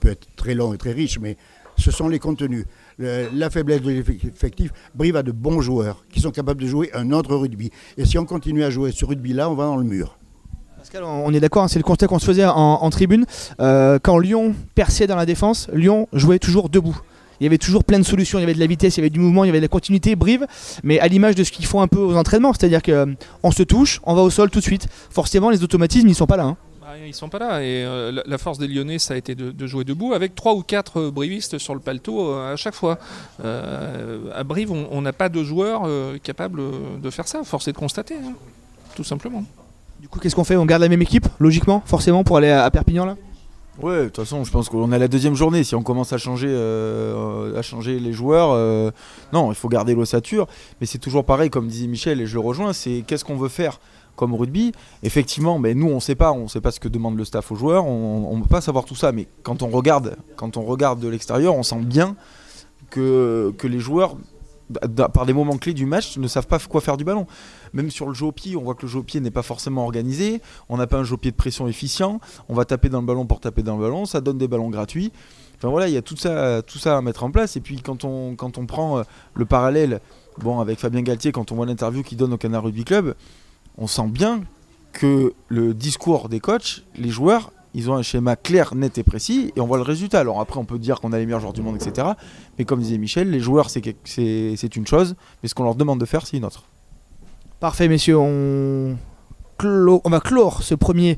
peut 0.00 0.10
être 0.10 0.26
très 0.36 0.54
long 0.54 0.74
et 0.74 0.78
très 0.78 0.92
riche, 0.92 1.18
mais 1.20 1.36
ce 1.76 1.90
sont 1.90 2.08
les 2.08 2.18
contenus. 2.18 2.66
La 2.98 3.50
faiblesse 3.50 3.82
de 3.82 3.90
l'effectif, 3.90 4.72
Brive 4.94 5.16
a 5.16 5.22
de 5.22 5.32
bons 5.32 5.60
joueurs 5.60 6.04
qui 6.10 6.20
sont 6.20 6.30
capables 6.30 6.60
de 6.60 6.66
jouer 6.66 6.90
un 6.94 7.12
autre 7.12 7.34
rugby. 7.34 7.70
Et 7.96 8.04
si 8.04 8.18
on 8.18 8.24
continue 8.24 8.64
à 8.64 8.70
jouer 8.70 8.92
ce 8.92 9.04
rugby-là, 9.04 9.48
on 9.48 9.54
va 9.54 9.64
dans 9.64 9.76
le 9.76 9.84
mur. 9.84 10.18
Pascal, 10.76 11.04
on 11.04 11.32
est 11.32 11.40
d'accord, 11.40 11.62
hein, 11.62 11.68
c'est 11.68 11.78
le 11.78 11.84
constat 11.84 12.08
qu'on 12.08 12.18
se 12.18 12.26
faisait 12.26 12.44
en, 12.44 12.56
en 12.56 12.90
tribune. 12.90 13.24
Euh, 13.60 13.98
quand 14.02 14.18
Lyon 14.18 14.54
perçait 14.74 15.06
dans 15.06 15.16
la 15.16 15.26
défense, 15.26 15.68
Lyon 15.72 16.08
jouait 16.12 16.40
toujours 16.40 16.68
debout. 16.68 17.00
Il 17.42 17.44
y 17.44 17.48
avait 17.48 17.58
toujours 17.58 17.82
plein 17.82 17.98
de 17.98 18.04
solutions, 18.04 18.38
il 18.38 18.42
y 18.42 18.44
avait 18.44 18.54
de 18.54 18.60
la 18.60 18.68
vitesse, 18.68 18.96
il 18.96 19.00
y 19.00 19.02
avait 19.02 19.10
du 19.10 19.18
mouvement, 19.18 19.42
il 19.42 19.48
y 19.48 19.50
avait 19.50 19.58
de 19.58 19.64
la 19.64 19.68
continuité, 19.68 20.14
Brive, 20.14 20.46
mais 20.84 21.00
à 21.00 21.08
l'image 21.08 21.34
de 21.34 21.42
ce 21.42 21.50
qu'ils 21.50 21.66
font 21.66 21.80
un 21.80 21.88
peu 21.88 21.98
aux 21.98 22.14
entraînements, 22.14 22.52
c'est-à-dire 22.52 22.82
qu'on 22.82 23.50
se 23.50 23.64
touche, 23.64 24.00
on 24.04 24.14
va 24.14 24.22
au 24.22 24.30
sol 24.30 24.48
tout 24.48 24.60
de 24.60 24.64
suite. 24.64 24.86
Forcément, 25.10 25.50
les 25.50 25.64
automatismes, 25.64 26.06
ils 26.06 26.14
sont 26.14 26.28
pas 26.28 26.36
là. 26.36 26.44
hein. 26.44 26.56
Bah, 26.80 26.90
ils 27.04 27.12
sont 27.14 27.28
pas 27.28 27.40
là 27.40 27.60
et 27.62 27.84
euh, 27.84 28.22
la, 28.24 28.38
force 28.38 28.58
des 28.58 28.68
Lyonnais 28.68 29.00
ça 29.00 29.14
a 29.14 29.16
été 29.16 29.34
de, 29.34 29.50
de 29.50 29.66
jouer 29.66 29.82
debout 29.82 30.14
avec 30.14 30.36
trois 30.36 30.54
ou 30.54 30.62
quatre 30.62 31.00
euh, 31.00 31.10
brivistes 31.10 31.58
sur 31.58 31.74
le 31.74 31.80
paletot 31.80 32.28
euh, 32.32 32.52
à 32.52 32.56
chaque 32.56 32.74
fois. 32.74 32.98
Euh, 33.44 34.18
à 34.34 34.44
Brive 34.44 34.70
on 34.70 35.00
n'a 35.00 35.12
pas 35.12 35.28
de 35.28 35.42
joueurs 35.42 35.82
euh, 35.86 36.18
capables 36.22 36.60
euh, 36.60 36.70
de 37.02 37.10
faire 37.10 37.26
ça, 37.26 37.42
force 37.44 37.66
est 37.66 37.72
de 37.72 37.78
constater, 37.78 38.14
hein, 38.14 38.34
tout 38.94 39.04
simplement. 39.04 39.42
Du 40.00 40.08
coup, 40.08 40.20
qu'est-ce 40.20 40.34
qu'on 40.36 40.44
fait? 40.44 40.56
On 40.56 40.66
garde 40.66 40.82
la 40.82 40.88
même 40.88 41.02
équipe, 41.02 41.26
logiquement, 41.40 41.82
forcément, 41.86 42.24
pour 42.24 42.36
aller 42.36 42.50
à, 42.50 42.64
à 42.64 42.70
Perpignan 42.70 43.04
là? 43.04 43.16
Ouais, 43.80 44.00
de 44.00 44.04
toute 44.04 44.16
façon, 44.16 44.44
je 44.44 44.50
pense 44.50 44.68
qu'on 44.68 44.92
est 44.92 44.96
à 44.96 44.98
la 44.98 45.08
deuxième 45.08 45.34
journée. 45.34 45.64
Si 45.64 45.74
on 45.74 45.82
commence 45.82 46.12
à 46.12 46.18
changer, 46.18 46.48
euh, 46.50 47.58
à 47.58 47.62
changer 47.62 47.98
les 47.98 48.12
joueurs, 48.12 48.50
euh, 48.50 48.90
non, 49.32 49.50
il 49.50 49.54
faut 49.54 49.68
garder 49.68 49.94
l'ossature. 49.94 50.46
Mais 50.80 50.86
c'est 50.86 50.98
toujours 50.98 51.24
pareil, 51.24 51.48
comme 51.48 51.68
disait 51.68 51.86
Michel, 51.86 52.20
et 52.20 52.26
je 52.26 52.34
le 52.34 52.40
rejoins, 52.40 52.74
c'est 52.74 53.02
qu'est-ce 53.06 53.24
qu'on 53.24 53.36
veut 53.36 53.48
faire 53.48 53.80
comme 54.14 54.34
rugby? 54.34 54.72
Effectivement, 55.02 55.58
mais 55.58 55.74
nous, 55.74 55.88
on 55.88 56.00
sait 56.00 56.14
pas, 56.14 56.32
on 56.32 56.48
sait 56.48 56.60
pas 56.60 56.70
ce 56.70 56.80
que 56.80 56.88
demande 56.88 57.16
le 57.16 57.24
staff 57.24 57.50
aux 57.50 57.56
joueurs, 57.56 57.86
on 57.86 58.36
ne 58.36 58.42
peut 58.42 58.48
pas 58.48 58.60
savoir 58.60 58.84
tout 58.84 58.94
ça. 58.94 59.10
Mais 59.10 59.26
quand 59.42 59.62
on 59.62 59.68
regarde, 59.68 60.16
quand 60.36 60.58
on 60.58 60.62
regarde 60.62 61.00
de 61.00 61.08
l'extérieur, 61.08 61.54
on 61.54 61.62
sent 61.62 61.80
bien 61.80 62.14
que, 62.90 63.54
que 63.56 63.66
les 63.66 63.78
joueurs, 63.80 64.16
par 65.12 65.26
des 65.26 65.32
moments 65.32 65.56
clés 65.56 65.74
du 65.74 65.86
match, 65.86 66.16
ne 66.18 66.28
savent 66.28 66.46
pas 66.46 66.58
quoi 66.58 66.80
faire 66.80 66.96
du 66.96 67.04
ballon. 67.04 67.26
Même 67.72 67.90
sur 67.90 68.08
le 68.08 68.14
jeu 68.14 68.26
au 68.26 68.32
pied, 68.32 68.56
on 68.56 68.62
voit 68.62 68.74
que 68.74 68.82
le 68.82 68.88
jeu 68.88 68.98
au 68.98 69.02
pied 69.02 69.20
n'est 69.20 69.30
pas 69.30 69.42
forcément 69.42 69.84
organisé. 69.84 70.42
On 70.68 70.76
n'a 70.76 70.86
pas 70.86 70.98
un 70.98 71.04
jeu 71.04 71.14
au 71.14 71.18
pied 71.18 71.30
de 71.30 71.36
pression 71.36 71.68
efficient. 71.68 72.20
On 72.48 72.54
va 72.54 72.64
taper 72.64 72.88
dans 72.88 73.00
le 73.00 73.06
ballon 73.06 73.26
pour 73.26 73.40
taper 73.40 73.62
dans 73.62 73.76
le 73.76 73.82
ballon. 73.82 74.04
Ça 74.04 74.20
donne 74.20 74.38
des 74.38 74.48
ballons 74.48 74.70
gratuits. 74.70 75.12
Enfin 75.56 75.68
voilà, 75.68 75.88
il 75.88 75.94
y 75.94 75.96
a 75.96 76.02
tout 76.02 76.16
ça, 76.16 76.60
tout 76.62 76.78
ça 76.78 76.96
à 76.96 77.00
mettre 77.02 77.22
en 77.22 77.30
place. 77.30 77.56
Et 77.56 77.60
puis 77.60 77.80
quand 77.80 78.04
on, 78.04 78.34
quand 78.34 78.58
on 78.58 78.66
prend 78.66 78.98
euh, 78.98 79.02
le 79.34 79.44
parallèle, 79.44 80.00
bon, 80.38 80.58
avec 80.58 80.78
Fabien 80.80 81.02
Galtier, 81.02 81.30
quand 81.30 81.52
on 81.52 81.54
voit 81.54 81.66
l'interview 81.66 82.02
qu'il 82.02 82.18
donne 82.18 82.32
au 82.32 82.36
Canard 82.36 82.64
Rugby 82.64 82.84
Club, 82.84 83.14
on 83.78 83.86
sent 83.86 84.08
bien 84.08 84.42
que 84.92 85.32
le 85.48 85.72
discours 85.72 86.28
des 86.28 86.40
coachs, 86.40 86.82
les 86.96 87.10
joueurs, 87.10 87.52
ils 87.74 87.90
ont 87.90 87.94
un 87.94 88.02
schéma 88.02 88.36
clair, 88.36 88.74
net 88.74 88.98
et 88.98 89.02
précis, 89.02 89.52
et 89.56 89.60
on 89.60 89.66
voit 89.66 89.78
le 89.78 89.82
résultat. 89.82 90.20
Alors 90.20 90.40
après, 90.40 90.58
on 90.58 90.64
peut 90.64 90.78
dire 90.78 91.00
qu'on 91.00 91.12
a 91.12 91.18
les 91.18 91.26
meilleurs 91.26 91.40
joueurs 91.40 91.52
du 91.52 91.62
monde, 91.62 91.76
etc. 91.76 92.08
Mais 92.58 92.64
comme 92.64 92.80
disait 92.80 92.98
Michel, 92.98 93.30
les 93.30 93.40
joueurs, 93.40 93.70
c'est 93.70 94.76
une 94.76 94.86
chose, 94.86 95.14
mais 95.42 95.48
ce 95.48 95.54
qu'on 95.54 95.64
leur 95.64 95.74
demande 95.74 96.00
de 96.00 96.04
faire, 96.04 96.26
c'est 96.26 96.36
une 96.36 96.44
autre. 96.44 96.64
Parfait, 97.60 97.88
messieurs. 97.88 98.18
On 98.18 98.96
va 99.60 100.20
clore 100.20 100.62
ce 100.62 100.74
premier 100.74 101.16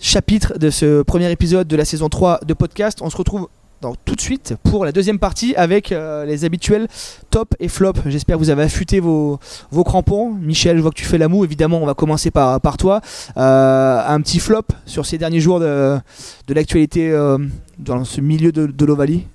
chapitre 0.00 0.58
de 0.58 0.70
ce 0.70 1.02
premier 1.02 1.30
épisode 1.30 1.68
de 1.68 1.76
la 1.76 1.84
saison 1.84 2.08
3 2.08 2.40
de 2.46 2.54
podcast. 2.54 3.02
On 3.02 3.10
se 3.10 3.16
retrouve 3.16 3.48
donc, 3.80 3.96
tout 4.04 4.14
de 4.14 4.20
suite 4.20 4.54
pour 4.64 4.84
la 4.84 4.92
deuxième 4.92 5.18
partie 5.18 5.54
avec 5.54 5.92
euh, 5.92 6.24
les 6.24 6.44
habituels 6.44 6.88
top 7.30 7.54
et 7.60 7.68
flop. 7.68 7.92
J'espère 8.06 8.36
que 8.36 8.42
vous 8.42 8.50
avez 8.50 8.62
affûté 8.64 8.98
vos, 9.00 9.38
vos 9.70 9.84
crampons. 9.84 10.32
Michel, 10.32 10.76
je 10.76 10.82
vois 10.82 10.90
que 10.90 10.96
tu 10.96 11.04
fais 11.04 11.18
la 11.18 11.28
moue. 11.28 11.44
Évidemment, 11.44 11.78
on 11.80 11.86
va 11.86 11.94
commencer 11.94 12.30
par, 12.30 12.60
par 12.60 12.76
toi. 12.76 13.00
Euh, 13.36 14.02
un 14.06 14.20
petit 14.20 14.40
flop 14.40 14.64
sur 14.84 15.06
ces 15.06 15.16
derniers 15.18 15.40
jours 15.40 15.60
de, 15.60 15.98
de 16.46 16.54
l'actualité 16.54 17.10
euh, 17.10 17.38
dans 17.78 18.04
ce 18.04 18.20
milieu 18.20 18.50
de, 18.50 18.66
de 18.66 18.84
l'Ovalie. 18.84 19.26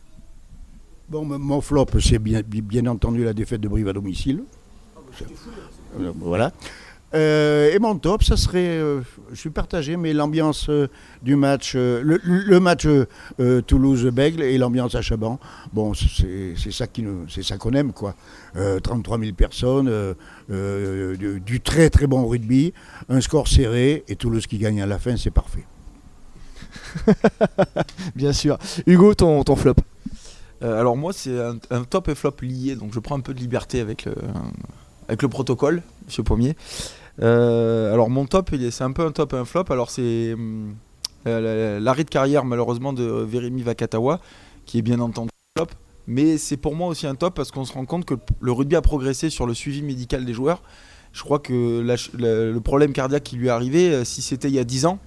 Bon, 1.10 1.24
mon 1.24 1.62
flop, 1.62 1.88
c'est 2.02 2.20
bien, 2.20 2.42
bi- 2.46 2.62
bien 2.62 2.86
entendu 2.88 3.24
la 3.24 3.34
défaite 3.34 3.62
de 3.62 3.68
Brive 3.68 3.88
à 3.88 3.94
domicile. 3.94 4.44
Euh, 6.02 6.12
Voilà. 6.20 6.52
Euh, 7.16 7.72
et 7.72 7.78
mon 7.80 7.96
top, 7.98 8.24
ça 8.24 8.38
serait, 8.38 8.60
euh, 8.80 9.02
je 9.32 9.36
suis 9.36 9.52
partagé, 9.52 9.98
mais 9.98 10.14
l'ambiance 10.14 10.68
euh, 10.70 10.88
du 11.22 11.36
match, 11.36 11.74
euh, 11.76 12.02
le, 12.04 12.20
le 12.24 12.60
match 12.60 12.88
Toulouse-Bègle 13.68 14.42
et 14.42 14.58
l'ambiance 14.58 14.96
à 14.96 15.02
Chaban. 15.02 15.40
Bon, 15.74 15.94
c'est 15.94 16.54
c'est 16.58 16.72
ça 16.72 16.88
qui 16.88 17.04
nous, 17.04 17.28
c'est 17.30 17.44
ça 17.44 17.58
qu'on 17.58 17.74
aime, 17.74 17.94
quoi. 17.94 18.16
Euh, 18.56 18.80
33 18.80 19.20
000 19.20 19.34
personnes, 19.34 19.88
euh, 19.88 20.14
euh, 20.52 21.16
du, 21.16 21.40
du 21.40 21.62
très 21.62 21.90
très 21.90 22.08
bon 22.08 22.26
rugby, 22.28 22.74
un 23.10 23.22
score 23.22 23.48
serré 23.48 24.04
et 24.08 24.16
Toulouse 24.16 24.48
qui 24.48 24.58
gagne 24.58 24.82
à 24.82 24.86
la 24.86 24.98
fin, 25.00 25.16
c'est 25.18 25.32
parfait. 25.32 25.66
Bien 28.16 28.34
sûr. 28.34 28.58
Hugo, 28.88 29.14
ton, 29.14 29.44
ton 29.44 29.56
flop. 29.56 29.76
Euh, 30.64 30.80
alors 30.80 30.96
moi 30.96 31.12
c'est 31.14 31.38
un, 31.40 31.58
un 31.72 31.84
top 31.84 32.08
et 32.10 32.16
flop 32.16 32.36
lié, 32.42 32.76
donc 32.76 32.94
je 32.94 33.00
prends 33.00 33.18
un 33.18 33.22
peu 33.22 33.34
de 33.34 33.40
liberté 33.40 33.80
avec 33.82 34.06
le, 34.06 34.16
avec 35.08 35.22
le 35.22 35.28
protocole, 35.28 35.82
Monsieur 36.06 36.24
Pommier. 36.24 36.56
Euh, 37.22 37.94
alors 37.94 38.10
mon 38.10 38.26
top, 38.26 38.52
c'est 38.72 38.84
un 38.84 38.92
peu 38.92 39.06
un 39.06 39.12
top 39.12 39.34
et 39.34 39.38
un 39.38 39.46
flop. 39.46 39.66
Alors 39.70 39.90
c'est 39.92 40.34
hum, 40.34 40.76
euh, 41.28 41.76
la- 41.76 41.80
l'arrêt 41.80 42.04
de 42.04 42.10
carrière 42.10 42.46
malheureusement 42.46 42.94
de 42.94 43.04
Verimi 43.04 43.62
Vakatawa, 43.62 44.20
qui 44.66 44.80
est 44.80 44.82
bien 44.82 45.00
entendu 45.00 45.30
flop. 45.58 45.68
Mais 46.08 46.38
c'est 46.38 46.58
pour 46.58 46.76
moi 46.76 46.88
aussi 46.88 47.08
un 47.08 47.16
top 47.16 47.36
parce 47.36 47.52
qu'on 47.52 47.66
se 47.66 47.74
rend 47.74 47.86
compte 47.86 48.06
que 48.06 48.16
le 48.42 48.52
rugby 48.52 48.76
a 48.76 48.82
progressé 48.82 49.30
sur 49.30 49.46
le 49.46 49.54
suivi 49.54 49.82
médical 49.82 50.26
des 50.26 50.34
joueurs. 50.34 50.62
Je 51.14 51.22
crois 51.24 51.40
que 51.40 51.54
le, 51.82 52.52
le 52.52 52.60
problème 52.62 52.92
cardiaque 52.92 53.24
qui 53.24 53.36
lui 53.38 53.48
est 53.48 53.52
arrivé, 53.52 53.92
euh, 53.94 54.04
si 54.04 54.22
c'était 54.22 54.50
il 54.50 54.56
y 54.56 54.60
a 54.60 54.64
10 54.64 54.86
ans, 54.88 54.98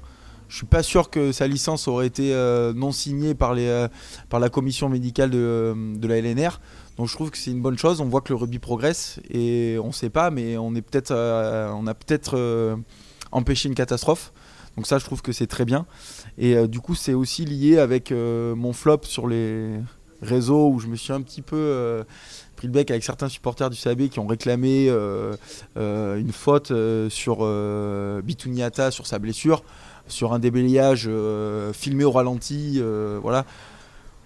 je 0.49 0.57
suis 0.57 0.67
pas 0.67 0.83
sûr 0.83 1.11
que 1.11 1.33
sa 1.33 1.47
licence 1.47 1.89
aurait 1.89 2.07
été 2.07 2.35
euh, 2.35 2.73
non 2.73 2.93
signée 2.93 3.35
par, 3.35 3.55
les, 3.55 3.67
euh, 3.67 3.89
par 4.29 4.41
la 4.41 4.49
commission 4.49 4.89
médicale 4.89 5.31
de, 5.31 5.75
de 5.97 6.09
la 6.09 6.19
LNR. 6.19 6.61
Donc 6.97 7.09
je 7.09 7.15
trouve 7.15 7.31
que 7.31 7.39
c'est 7.39 7.51
une 7.51 7.61
bonne 7.63 7.79
chose. 7.79 8.01
On 8.01 8.07
voit 8.07 8.21
que 8.21 8.33
le 8.33 8.37
rugby 8.37 8.59
progresse 8.59 9.21
et 9.31 9.77
on 9.83 9.89
ne 9.89 9.93
sait 9.93 10.11
pas, 10.11 10.31
mais 10.31 10.57
on 10.57 10.75
est 10.75 11.11
euh, 11.11 11.71
on 11.75 11.87
a 11.87 11.95
peut-être 11.95 12.37
euh, 12.37 12.77
empêché 13.33 13.69
une 13.69 13.75
catastrophe. 13.75 14.33
Donc 14.77 14.87
ça, 14.87 14.99
je 14.99 15.05
trouve 15.05 15.23
que 15.23 15.33
c'est 15.33 15.47
très 15.47 15.65
bien. 15.65 15.87
Et 16.39 16.55
euh, 16.55 16.67
du 16.67 16.81
coup, 16.81 16.95
c'est 16.95 17.15
aussi 17.15 17.45
lié 17.45 17.79
avec 17.79 18.13
euh, 18.13 18.55
mon 18.55 18.73
flop 18.73 19.01
sur 19.03 19.27
les 19.27 19.81
réseaux 20.23 20.71
où 20.71 20.79
je 20.79 20.87
me 20.87 20.97
suis 20.97 21.13
un 21.13 21.21
petit 21.21 21.43
peu 21.43 21.57
euh, 21.57 22.05
pris 22.57 22.67
le 22.67 22.73
bec 22.73 22.91
avec 22.91 23.05
certains 23.05 23.29
supporters 23.29 23.71
du 23.71 23.79
CAB 23.79 24.09
qui 24.09 24.19
ont 24.19 24.27
réclamé 24.27 24.87
euh, 24.89 25.35
euh, 25.77 26.17
une 26.17 26.33
faute 26.33 26.71
euh, 26.71 27.09
sur 27.11 27.39
euh, 27.41 28.23
Bituniata, 28.23 28.91
sur 28.91 29.07
sa 29.07 29.19
blessure, 29.19 29.63
sur 30.09 30.33
un 30.33 30.39
déblayage 30.39 31.07
euh, 31.09 31.73
filmé 31.73 32.05
au 32.05 32.11
ralenti. 32.11 32.75
euh, 32.77 33.19
voilà. 33.23 33.45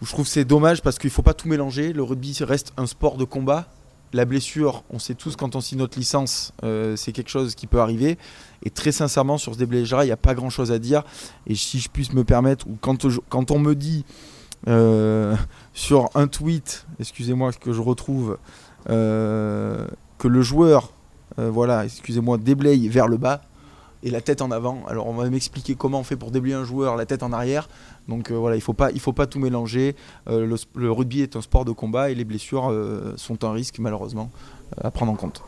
Je 0.03 0.09
trouve 0.09 0.27
c'est 0.27 0.45
dommage 0.45 0.83
parce 0.83 0.99
qu'il 0.99 1.09
ne 1.09 1.13
faut 1.13 1.23
pas 1.23 1.35
tout 1.35 1.49
mélanger. 1.49 1.93
Le 1.93 2.03
rugby 2.03 2.37
reste 2.41 2.73
un 2.77 2.87
sport 2.87 3.17
de 3.17 3.25
combat. 3.25 3.67
La 4.13 4.25
blessure, 4.25 4.83
on 4.91 4.99
sait 4.99 5.15
tous 5.15 5.37
quand 5.37 5.55
on 5.55 5.61
signe 5.61 5.79
notre 5.79 5.97
licence, 5.97 6.53
euh, 6.65 6.97
c'est 6.97 7.13
quelque 7.13 7.29
chose 7.29 7.55
qui 7.55 7.69
peut 7.69 7.81
arriver. 7.81 8.19
Et 8.65 8.71
très 8.71 8.91
sincèrement, 8.91 9.39
sur 9.39 9.55
ce 9.55 9.59
déblayage-là, 9.59 10.03
il 10.03 10.07
n'y 10.07 10.13
a 10.13 10.17
pas 10.17 10.35
grand-chose 10.35 10.73
à 10.73 10.81
dire. 10.81 11.05
Et 11.47 11.55
si 11.55 11.79
je 11.79 11.89
puisse 11.89 12.13
me 12.13 12.25
permettre, 12.25 12.67
ou 12.67 12.77
quand, 12.81 13.51
on 13.53 13.59
me 13.61 13.75
dit 13.75 14.05
sur 15.75 16.11
un 16.17 16.27
tweet, 16.27 16.87
excusez-moi 16.99 17.53
que 17.53 17.73
je 17.73 17.81
retrouve, 17.81 18.37
que 18.87 19.87
le 20.25 20.43
joueur, 20.43 20.93
voilà, 21.37 21.85
excusez-moi, 21.85 22.37
déblaye 22.39 22.89
vers 22.89 23.07
le 23.07 23.17
bas 23.17 23.43
et 24.03 24.11
la 24.11 24.21
tête 24.21 24.43
en 24.43 24.51
avant. 24.51 24.85
Alors 24.89 25.07
on 25.07 25.15
va 25.15 25.29
m'expliquer 25.29 25.75
comment 25.75 26.01
on 26.01 26.05
fait 26.05 26.17
pour 26.17 26.31
déblayer 26.31 26.57
un 26.57 26.65
joueur 26.65 26.97
la 26.97 27.07
tête 27.07 27.23
en 27.23 27.33
arrière. 27.33 27.69
Donc 28.09 28.31
euh, 28.31 28.35
voilà, 28.35 28.57
il 28.57 28.63
faut 28.63 28.73
pas, 28.73 28.91
il 28.93 29.01
faut 29.01 29.13
pas 29.13 29.27
tout 29.27 29.39
mélanger. 29.39 29.95
Euh, 30.29 30.57
le, 30.75 30.93
rugby 30.93 31.23
est 31.23 31.37
un 31.37 31.43
sport 31.43 31.65
de 31.65 31.73
combat 31.73 32.11
et 32.11 32.15
les 32.15 32.25
blessures 32.25 32.71
euh, 32.71 33.15
sont 33.17 33.45
un 33.45 33.53
risque 33.53 33.79
malheureusement 33.79 34.31
euh, 34.79 34.89
à 34.89 34.91
prendre 34.91 35.13
en 35.13 35.17
compte. 35.17 35.43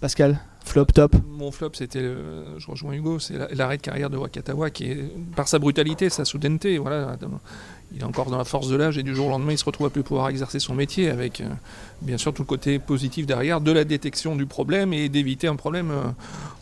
Pascal, 0.00 0.40
flop, 0.64 0.86
top. 0.86 1.14
Mon 1.28 1.52
flop, 1.52 1.70
c'était, 1.74 2.00
euh, 2.00 2.58
je 2.58 2.68
rejoins 2.68 2.92
Hugo, 2.92 3.20
c'est 3.20 3.34
la- 3.38 3.48
l'arrêt 3.54 3.76
de 3.76 3.82
carrière 3.82 4.10
de 4.10 4.16
Wakatawa 4.16 4.70
qui 4.70 4.90
est, 4.90 5.12
par 5.36 5.46
sa 5.46 5.60
brutalité, 5.60 6.10
sa 6.10 6.24
soudaineté, 6.24 6.78
voilà, 6.78 7.16
il 7.94 8.00
est 8.00 8.04
encore 8.04 8.30
dans 8.30 8.38
la 8.38 8.44
force 8.44 8.68
de 8.68 8.76
l'âge 8.76 8.98
et 8.98 9.02
du 9.02 9.14
jour 9.14 9.26
au 9.26 9.30
lendemain, 9.30 9.52
il 9.52 9.58
se 9.58 9.64
retrouve 9.64 9.86
à 9.86 9.90
plus 9.90 10.02
pouvoir 10.02 10.28
exercer 10.28 10.58
son 10.58 10.74
métier 10.74 11.10
avec, 11.10 11.40
euh, 11.40 11.44
bien 12.00 12.16
sûr, 12.16 12.32
tout 12.32 12.42
le 12.42 12.46
côté 12.46 12.78
positif 12.78 13.26
derrière 13.26 13.60
de 13.60 13.70
la 13.70 13.84
détection 13.84 14.36
du 14.36 14.46
problème 14.46 14.92
et 14.92 15.08
d'éviter 15.08 15.46
un 15.46 15.56
problème 15.56 15.90
euh, 15.90 16.08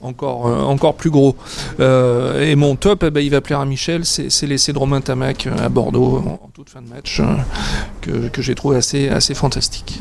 encore, 0.01 0.49
euh, 0.49 0.61
encore 0.63 0.95
plus 0.95 1.11
gros. 1.11 1.37
Et 1.79 2.57
mon 2.57 2.77
top, 2.77 3.05
eh 3.07 3.11
ben, 3.11 3.21
il 3.21 3.31
va 3.31 3.41
plaire 3.41 3.61
à 3.61 3.67
Michel, 3.67 4.05
c'est, 4.05 4.47
l'essai 4.47 4.73
de 4.73 4.79
Romain 4.79 5.01
Tamac 5.01 5.47
à 5.47 5.69
Bordeaux 5.69 6.19
en, 6.19 6.51
toute 6.53 6.71
fin 6.71 6.83
de 6.83 6.89
match 6.89 7.21
que, 8.01 8.29
que 8.29 8.43
j'ai 8.43 8.55
trouvé 8.55 8.77
assez, 8.77 9.09
assez 9.09 9.35
fantastique. 9.35 10.01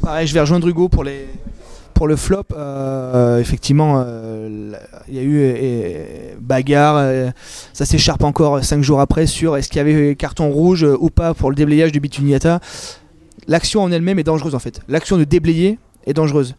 Pareil, 0.00 0.26
je 0.26 0.34
vais 0.34 0.40
rejoindre 0.40 0.68
Hugo 0.68 0.88
pour 0.88 1.02
les 1.02 1.28
pour 1.94 2.08
le 2.08 2.16
flop. 2.16 2.44
euh, 2.54 3.38
effectivement, 3.38 4.02
euh, 4.04 4.72
il 5.08 5.14
y 5.14 5.18
a 5.18 5.22
eu 5.22 5.38
euh, 5.40 6.34
bagarre. 6.40 7.32
ça 7.72 7.86
s'écharpe 7.86 8.24
encore 8.24 8.62
5 8.62 8.82
jours 8.82 9.00
après 9.00 9.26
sur 9.26 9.56
est-ce 9.56 9.68
qu'il 9.68 9.78
y 9.78 9.80
avait 9.80 10.14
carton 10.16 10.50
rouge 10.50 10.84
ou 10.84 11.10
pas 11.10 11.34
pour 11.34 11.50
le 11.50 11.56
déblayage 11.56 11.92
du 11.92 12.00
Bituniata. 12.00 12.60
L'action 13.46 13.82
en 13.82 13.92
elle-même 13.92 14.18
est 14.18 14.24
dangereuse 14.24 14.54
en 14.54 14.58
fait. 14.58 14.80
L'action 14.88 15.16
de 15.16 15.24
déblayer 15.24 15.78
est 16.06 16.14
dangereuse. 16.14 16.54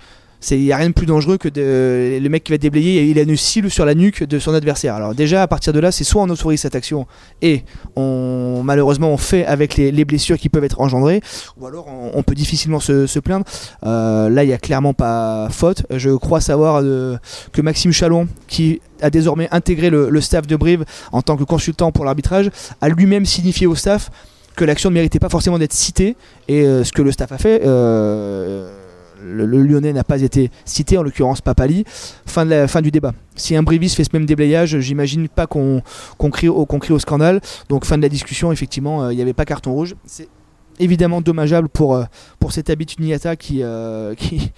Il 0.51 0.61
n'y 0.61 0.71
a 0.71 0.77
rien 0.77 0.89
de 0.89 0.93
plus 0.93 1.05
dangereux 1.05 1.37
que 1.37 1.49
le 1.55 2.27
mec 2.29 2.43
qui 2.43 2.51
va 2.51 2.57
déblayer, 2.57 3.05
il 3.05 3.19
a 3.19 3.23
une 3.23 3.35
cible 3.35 3.69
sur 3.69 3.85
la 3.85 3.95
nuque 3.95 4.23
de 4.23 4.39
son 4.39 4.53
adversaire. 4.53 4.95
Alors 4.95 5.15
déjà, 5.15 5.41
à 5.41 5.47
partir 5.47 5.73
de 5.73 5.79
là, 5.79 5.91
c'est 5.91 6.03
soit 6.03 6.21
on 6.21 6.29
autorise 6.29 6.61
cette 6.61 6.75
action 6.75 7.07
et 7.41 7.63
on, 7.95 8.61
malheureusement 8.63 9.09
on 9.09 9.17
fait 9.17 9.45
avec 9.45 9.75
les, 9.75 9.91
les 9.91 10.05
blessures 10.05 10.37
qui 10.37 10.49
peuvent 10.49 10.63
être 10.63 10.81
engendrées, 10.81 11.21
ou 11.57 11.65
alors 11.65 11.87
on, 11.87 12.23
peut 12.23 12.35
difficilement 12.35 12.79
se, 12.79 13.19
plaindre. 13.19 13.45
Euh, 13.85 14.29
là, 14.29 14.43
il 14.43 14.47
n'y 14.47 14.53
a 14.53 14.57
clairement 14.57 14.93
pas 14.93 15.47
faute. 15.51 15.85
Je 15.89 16.11
crois 16.11 16.41
savoir 16.41 16.81
euh, 16.83 17.17
que 17.51 17.61
Maxime 17.61 17.91
Chalon, 17.91 18.27
qui 18.47 18.81
a 19.01 19.09
désormais 19.09 19.47
intégré 19.51 19.89
le, 19.89 20.21
staff 20.21 20.47
de 20.47 20.55
Brive 20.55 20.85
en 21.11 21.21
tant 21.21 21.37
que 21.37 21.43
consultant 21.43 21.91
pour 21.91 22.05
l'arbitrage, 22.05 22.49
a 22.81 22.89
lui-même 22.89 23.25
signifié 23.25 23.67
au 23.67 23.75
staff 23.75 24.09
que 24.55 24.63
l'action 24.63 24.89
ne 24.89 24.95
méritait 24.95 25.19
pas 25.19 25.29
forcément 25.29 25.59
d'être 25.59 25.73
citée. 25.73 26.15
Et 26.47 26.61
euh, 26.61 26.83
ce 26.83 26.91
que 26.91 27.01
le 27.01 27.11
staff 27.11 27.31
a 27.31 27.37
fait, 27.37 27.61
le, 29.25 29.45
Lyonnais 29.45 29.93
n'a 29.93 30.03
pas 30.03 30.21
été 30.21 30.51
cité, 30.65 30.97
en 30.97 31.03
l'occurrence 31.03 31.41
Papali. 31.41 31.83
Fin, 32.25 32.45
de 32.45 32.51
la, 32.51 32.67
fin 32.67 32.81
du 32.81 32.91
débat. 32.91 33.13
Si 33.35 33.55
un 33.55 33.63
Brivis 33.63 33.89
fait 33.89 34.03
ce 34.03 34.09
même 34.13 34.25
déblayage, 34.25 34.79
j'imagine 34.79 35.27
pas 35.27 35.47
qu'on 35.47 35.81
crie, 36.31 36.47
au- 36.47 36.65
scandale. 36.99 37.41
Donc 37.69 37.85
fin 37.85 37.97
de 37.97 38.01
la 38.03 38.09
discussion, 38.09 38.51
effectivement, 38.51 39.03
euh, 39.03 39.13
il 39.13 39.15
n'y 39.15 39.21
avait 39.21 39.33
pas 39.33 39.45
carton 39.45 39.73
rouge. 39.73 39.95
C'est 40.05 40.27
évidemment 40.79 41.21
dommageable 41.21 41.69
pour, 41.69 41.95
euh, 41.95 42.03
pour 42.39 42.51
cet 42.51 42.69
Niata 42.99 43.35
qui, 43.35 43.63
euh, 43.63 44.13
qui, 44.17 44.51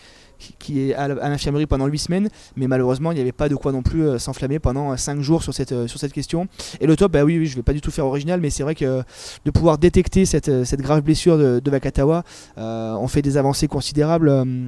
qui- 0.60 0.90
est 0.90 0.94
à 0.94 1.08
l'infirmerie 1.08 1.66
pendant 1.66 1.88
8 1.88 1.98
semaines, 2.00 2.30
mais 2.56 2.68
malheureusement 2.68 3.12
il 3.12 3.16
n'y 3.16 3.22
avait 3.22 3.32
pas 3.32 3.50
de 3.50 3.56
quoi 3.56 3.72
non 3.72 3.82
plus 3.82 4.04
euh, 4.08 4.18
s'enflammer 4.20 4.60
pendant 4.60 4.96
5 4.96 5.22
jours 5.22 5.44
sur 5.44 5.54
cette, 5.54 5.72
euh, 5.72 5.88
sur 5.88 6.00
cette 6.00 6.14
question. 6.14 6.48
Et 6.82 6.88
le 6.88 6.96
top, 6.96 7.12
bah 7.12 7.24
oui, 7.24 7.46
je 7.46 7.56
vais 7.56 7.64
pas 7.64 7.74
du 7.74 7.82
tout 7.82 7.92
faire 7.92 8.06
original, 8.06 8.40
mais 8.42 8.50
c'est 8.50 8.64
vrai 8.64 8.76
que 8.76 8.86
euh, 8.86 9.02
de 9.46 9.52
pouvoir 9.52 9.78
détecter 9.78 10.26
cette, 10.26 10.50
euh, 10.50 10.64
grave 10.78 11.02
blessure 11.02 11.38
de, 11.38 11.60
de 11.60 11.72
Vakatawa, 11.72 12.24
euh, 12.58 12.96
on 13.00 13.08
fait 13.08 13.22
des 13.22 13.38
avancées 13.38 13.68
considérables. 13.68 14.30
euh, 14.30 14.68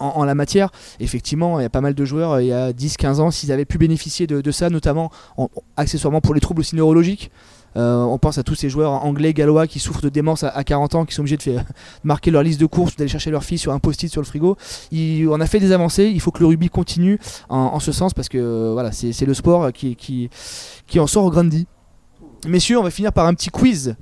en, 0.00 0.24
la 0.24 0.36
matière, 0.36 0.70
effectivement, 1.00 1.58
il 1.58 1.64
y 1.64 1.66
a 1.66 1.70
pas 1.70 1.80
mal 1.80 1.92
de 1.94 2.04
joueurs, 2.04 2.34
euh, 2.34 2.42
il 2.42 2.46
y 2.46 2.52
a 2.52 2.72
10-15 2.72 3.18
ans, 3.18 3.32
s'ils 3.32 3.50
avaient 3.50 3.64
pu 3.64 3.78
bénéficier 3.78 4.28
de, 4.28 4.50
ça, 4.52 4.70
notamment 4.70 5.10
en- 5.36 5.48
accessoirement 5.76 6.20
pour 6.20 6.34
les 6.34 6.40
troubles 6.40 6.60
aussi 6.60 6.76
neurologiques, 6.76 7.32
euh, 7.76 8.02
on 8.02 8.18
pense 8.18 8.38
à 8.38 8.42
tous 8.42 8.54
ces 8.54 8.70
joueurs 8.70 9.04
anglais, 9.04 9.32
gallois 9.32 9.66
qui 9.66 9.78
souffrent 9.78 10.00
de 10.00 10.08
démence 10.08 10.42
à, 10.42 10.48
à 10.48 10.64
40 10.64 10.94
ans, 10.94 11.04
qui 11.04 11.14
sont 11.14 11.22
obligés 11.22 11.36
de 11.36 11.42
faire, 11.42 11.64
marquer 12.04 12.30
leur 12.30 12.42
liste 12.42 12.60
de 12.60 12.66
courses, 12.66 12.96
d'aller 12.96 13.08
chercher 13.08 13.30
leur 13.30 13.44
fille 13.44 13.58
sur 13.58 13.72
un 13.72 13.78
post-it 13.78 14.10
sur 14.10 14.20
le 14.20 14.26
frigo. 14.26 14.56
On 14.92 15.40
a 15.40 15.46
fait 15.46 15.60
des 15.60 15.72
avancées, 15.72 16.06
il 16.06 16.20
faut 16.20 16.30
que 16.30 16.40
le 16.40 16.46
rugby 16.46 16.68
continue 16.68 17.18
en, 17.48 17.78
ce 17.80 17.92
sens 17.92 18.14
parce 18.14 18.28
que 18.28 18.72
voilà, 18.72 18.92
c'est 18.92 19.26
le 19.26 19.34
sport 19.34 19.72
qui, 19.72 20.30
en 20.96 21.06
sort 21.06 21.30
grandi. 21.30 21.66
Messieurs, 22.46 22.78
on 22.78 22.82
va 22.82 22.90
finir 22.90 23.12
par 23.12 23.26
un 23.26 23.34
petit 23.34 23.50
quiz. 23.50 23.96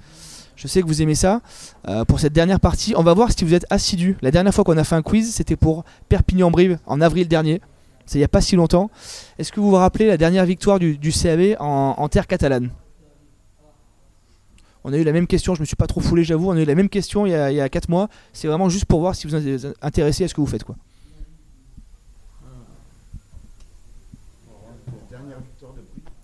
Je 0.57 0.68
sais 0.68 0.81
que 0.81 0.87
vous 0.87 1.02
aimez 1.02 1.14
ça. 1.14 1.42
Euh, 1.88 2.05
pour 2.05 2.18
cette 2.18 2.33
dernière 2.33 2.61
partie, 2.61 2.94
on 2.96 3.02
va 3.02 3.12
voir 3.12 3.31
si 3.31 3.44
vous 3.44 3.52
êtes 3.52 3.66
assidus. 3.68 4.16
La 4.22 4.31
dernière 4.31 4.55
fois 4.55 4.64
qu'on 4.64 4.79
a 4.79 4.85
fait 4.85 4.94
un 4.94 5.02
quiz, 5.02 5.35
c'était 5.35 5.57
pour 5.57 5.85
Perpignan-Brive 6.09 6.79
en 6.87 7.02
avril 7.02 7.29
dernier. 7.29 7.61
C'est 8.07 8.18
il 8.18 8.20
n'y 8.20 8.24
a 8.24 8.29
pas 8.29 8.40
si 8.40 8.57
longtemps. 8.57 8.90
Est-ce 9.38 9.52
que 9.52 9.61
vous 9.61 9.70
vous 9.70 9.76
rappelez 9.76 10.07
la 10.07 10.16
dernière 10.16 10.46
victoire 10.46 10.79
du, 10.79 10.96
du 10.96 11.12
CAB 11.12 11.57
en 11.59 12.09
terre 12.09 12.26
catalane? 12.26 12.70
On 14.88 14.92
a 14.92 14.99
eu 14.99 15.03
la 15.03 15.11
même 15.11 15.27
question, 15.27 15.57
je 15.57 15.61
me 15.61 15.64
suis 15.66 15.75
pas 15.75 15.88
trop 15.88 16.01
foulé, 16.01 16.22
j'avoue. 16.22 16.49
On 16.49 16.53
a 16.53 16.61
eu 16.61 16.64
la 16.64 16.77
même 16.77 16.88
question 16.88 17.27
il 17.27 17.31
y 17.31 17.35
a, 17.35 17.51
il 17.51 17.57
y 17.57 17.61
a 17.61 17.68
4 17.68 17.88
mois. 17.88 18.09
C'est 18.33 18.46
vraiment 18.46 18.68
juste 18.68 18.85
pour 18.85 19.01
voir 19.01 19.16
si 19.16 19.27
vous 19.27 19.35
êtes 19.35 19.66
intéressé 19.83 20.22
à 20.22 20.29
ce 20.29 20.35
que 20.35 20.40
vous 20.40 20.46
faites. 20.46 20.62
Quoi. 20.62 20.77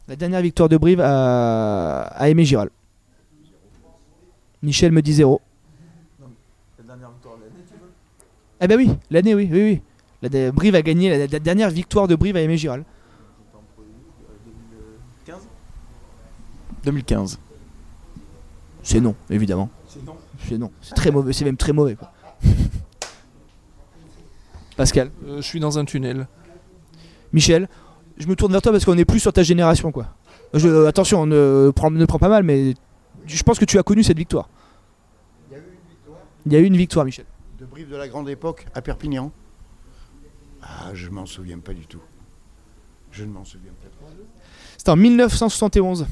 La 0.06 0.14
dernière 0.14 0.42
victoire 0.42 0.68
de 0.68 0.76
Brive 0.76 1.00
à, 1.02 2.28
Aimé 2.28 2.44
Giral. 2.44 2.70
Michel 4.62 4.92
me 4.92 5.02
dit 5.02 5.14
0. 5.14 5.40
Eh 8.60 8.68
ben 8.68 8.76
oui, 8.76 8.90
l'année, 9.10 9.34
oui, 9.34 9.48
oui, 9.50 9.60
oui. 9.60 9.80
La 10.22 10.28
de- 10.28 10.52
Brive 10.52 10.76
a 10.76 10.82
gagné 10.82 11.10
la, 11.10 11.26
la 11.26 11.38
dernière 11.40 11.70
victoire 11.70 12.06
de 12.06 12.14
Brive 12.14 12.36
à 12.36 12.40
Aimé 12.40 12.56
Giral. 12.56 12.84
2015. 16.84 17.40
C'est 18.82 19.00
non, 19.00 19.14
évidemment. 19.30 19.70
C'est 20.48 20.58
non. 20.58 20.70
C'est 20.80 20.94
très 20.94 21.10
mauvais, 21.10 21.32
c'est 21.32 21.44
même 21.44 21.56
très 21.56 21.72
mauvais. 21.72 21.94
Quoi. 21.96 22.10
Pascal, 24.76 25.10
Euh, 25.26 25.36
je 25.36 25.42
suis 25.42 25.60
dans 25.60 25.78
un 25.78 25.84
tunnel. 25.84 26.26
Michel, 27.32 27.68
je 28.18 28.26
me 28.26 28.34
tourne 28.36 28.52
vers 28.52 28.62
toi 28.62 28.72
parce 28.72 28.84
qu'on 28.84 28.94
n'est 28.94 29.04
plus 29.04 29.20
sur 29.20 29.32
ta 29.32 29.42
génération, 29.42 29.92
quoi. 29.92 30.08
Je, 30.54 30.68
euh, 30.68 30.86
attention, 30.88 31.26
ne 31.26 31.70
prends, 31.74 31.90
ne 31.90 32.04
prends 32.04 32.18
pas 32.18 32.28
mal, 32.28 32.42
mais 32.42 32.74
je 33.26 33.42
pense 33.42 33.58
que 33.58 33.64
tu 33.64 33.78
as 33.78 33.82
connu 33.82 34.02
cette 34.02 34.18
victoire. 34.18 34.48
Il 36.44 36.52
y 36.52 36.56
a 36.56 36.58
eu 36.58 36.64
une 36.64 36.76
victoire, 36.76 37.04
Michel. 37.04 37.24
De 37.60 37.64
Brive 37.66 37.88
de 37.88 37.96
la 37.96 38.08
grande 38.08 38.28
époque 38.28 38.66
à 38.74 38.82
Perpignan 38.82 39.30
Ah, 40.62 40.90
je 40.92 41.08
m'en 41.08 41.24
souviens 41.26 41.58
pas 41.60 41.72
du 41.72 41.86
tout. 41.86 42.00
Je 43.12 43.24
ne 43.24 43.30
m'en 43.30 43.44
souviens 43.44 43.70
pas. 43.80 44.06
C'était 44.76 44.90
en 44.90 44.96
1971. 44.96 46.06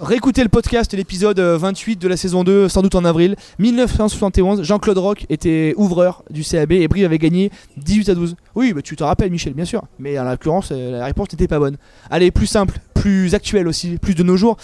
Réécoutez 0.00 0.42
le 0.44 0.48
podcast, 0.48 0.92
l'épisode 0.94 1.38
euh, 1.40 1.58
28 1.58 1.96
de 1.96 2.06
la 2.08 2.16
saison 2.16 2.44
2, 2.44 2.68
sans 2.68 2.82
doute 2.82 2.94
en 2.94 3.04
avril. 3.04 3.34
1971, 3.58 4.62
Jean-Claude 4.62 4.98
Roch 4.98 5.26
était 5.28 5.74
ouvreur 5.76 6.22
du 6.30 6.44
CAB 6.44 6.72
et 6.72 6.86
Brive 6.88 7.04
avait 7.04 7.18
gagné 7.18 7.50
18 7.78 8.08
à 8.10 8.14
12. 8.14 8.36
Oui, 8.54 8.72
bah, 8.72 8.82
tu 8.82 8.94
te 8.96 9.02
rappelles, 9.02 9.30
Michel, 9.30 9.54
bien 9.54 9.64
sûr. 9.64 9.82
Mais 9.98 10.18
en 10.18 10.24
l'occurrence, 10.24 10.68
euh, 10.72 10.98
la 10.98 11.04
réponse 11.06 11.32
n'était 11.32 11.48
pas 11.48 11.58
bonne. 11.58 11.76
Allez, 12.10 12.30
plus 12.30 12.46
simple, 12.46 12.78
plus 12.94 13.34
actuel 13.34 13.66
aussi, 13.66 13.98
plus 13.98 14.14
de 14.14 14.22
nos 14.22 14.36
jours. 14.36 14.56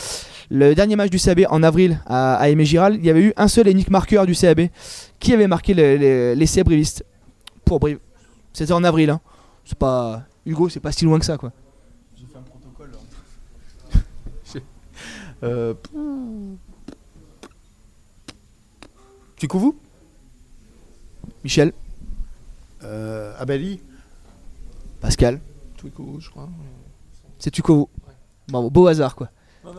Le 0.51 0.75
dernier 0.75 0.95
match 0.95 1.11
du 1.11 1.19
CAB 1.19 1.47
en 1.51 1.63
avril 1.65 2.01
à, 2.07 2.37
à 2.37 2.49
Aimé 2.49 2.65
Giral, 2.65 2.95
il 2.97 3.05
y 3.05 3.11
avait 3.11 3.23
eu 3.23 3.33
un 3.37 3.49
seul 3.49 3.67
et 3.67 3.73
unique 3.73 3.91
marqueur 3.91 4.27
du 4.27 4.35
CAB 4.35 4.69
qui 5.19 5.33
avait 5.33 5.49
marqué 5.49 5.75
le- 5.75 5.97
le- 5.97 6.35
l'essai 6.35 6.63
brivistes 6.63 7.05
pour 7.65 7.81
Brive. 7.81 7.99
C'était 8.53 8.73
en 8.73 8.85
avril. 8.85 9.11
Hein. 9.11 9.21
C'est 9.65 9.79
pas. 9.79 10.23
Hugo, 10.47 10.69
c'est 10.69 10.79
pas 10.81 10.93
si 10.93 11.05
loin 11.07 11.19
que 11.19 11.25
ça, 11.25 11.39
quoi. 11.39 11.51
J'ai 12.17 12.27
fait 12.27 12.39
un 12.39 12.43
protocole. 12.43 12.91
Euh... 15.45 15.75
Tu 19.37 19.47
vous 19.53 19.77
Michel, 21.43 21.73
Euh, 22.83 23.35
Abali 23.39 23.81
Pascal, 25.01 25.41
Twico, 25.77 26.17
je 26.21 26.31
crois. 26.31 26.49
c'est 27.39 27.51
tu 27.51 27.61
vous 27.67 27.89
Bravo, 28.49 28.71
beau 28.71 28.87
hasard, 28.87 29.15
quoi. 29.15 29.29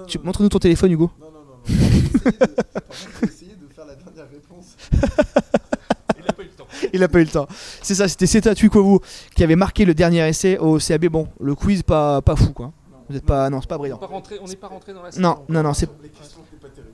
Tu- 0.08 0.20
Montre-nous 0.20 0.50
ton 0.50 0.60
téléphone, 0.60 0.92
Hugo. 0.92 1.12
Non, 1.20 1.28
non, 1.32 1.40
non. 1.40 1.60
J'ai 1.68 3.28
essayé 3.28 3.56
de 3.56 3.68
faire 3.74 3.86
la 3.86 3.96
dernière 3.96 4.28
réponse. 4.30 4.76
Il 6.20 6.24
a 6.30 6.34
pas 6.34 6.42
eu 6.44 6.46
le 6.46 6.52
temps. 6.52 6.68
Il 6.94 7.04
a 7.04 7.08
pas 7.08 7.20
eu 7.20 7.24
le 7.24 7.30
temps. 7.30 7.48
C'est 7.82 7.96
ça, 7.96 8.08
c'était 8.08 8.26
Seta 8.28 8.54
Tuikovu 8.56 9.00
qui 9.36 9.44
avait 9.44 9.56
marqué 9.56 9.86
le 9.86 9.94
dernier 9.94 10.28
essai 10.28 10.58
au 10.58 10.78
CAB. 10.80 11.06
Bon, 11.08 11.28
le 11.40 11.54
quiz 11.56 11.82
pas, 11.84 12.22
pas 12.22 12.36
fou, 12.36 12.54
quoi. 12.54 12.72
Vous 13.10 13.16
êtes 13.16 13.26
pas. 13.26 13.50
Non, 13.50 13.62
c'est 13.62 13.68
pas 13.68 13.76
On 13.76 13.80
brillant. 13.80 13.96
n'est 13.96 14.00
pas 14.08 14.14
rentré- 14.14 14.40
on 14.42 14.48
n'est 14.48 14.56
pas 14.56 14.68
rentré 14.68 14.94
dans 14.94 15.04
la 15.04 15.10
Non, 15.18 15.44
non, 15.50 15.64
non, 15.64 15.74
c'est 15.74 15.90
Les 16.02 16.10
questions 16.10 16.40
n'étaient 16.42 16.68
pas 16.68 16.74
terribles. 16.74 16.94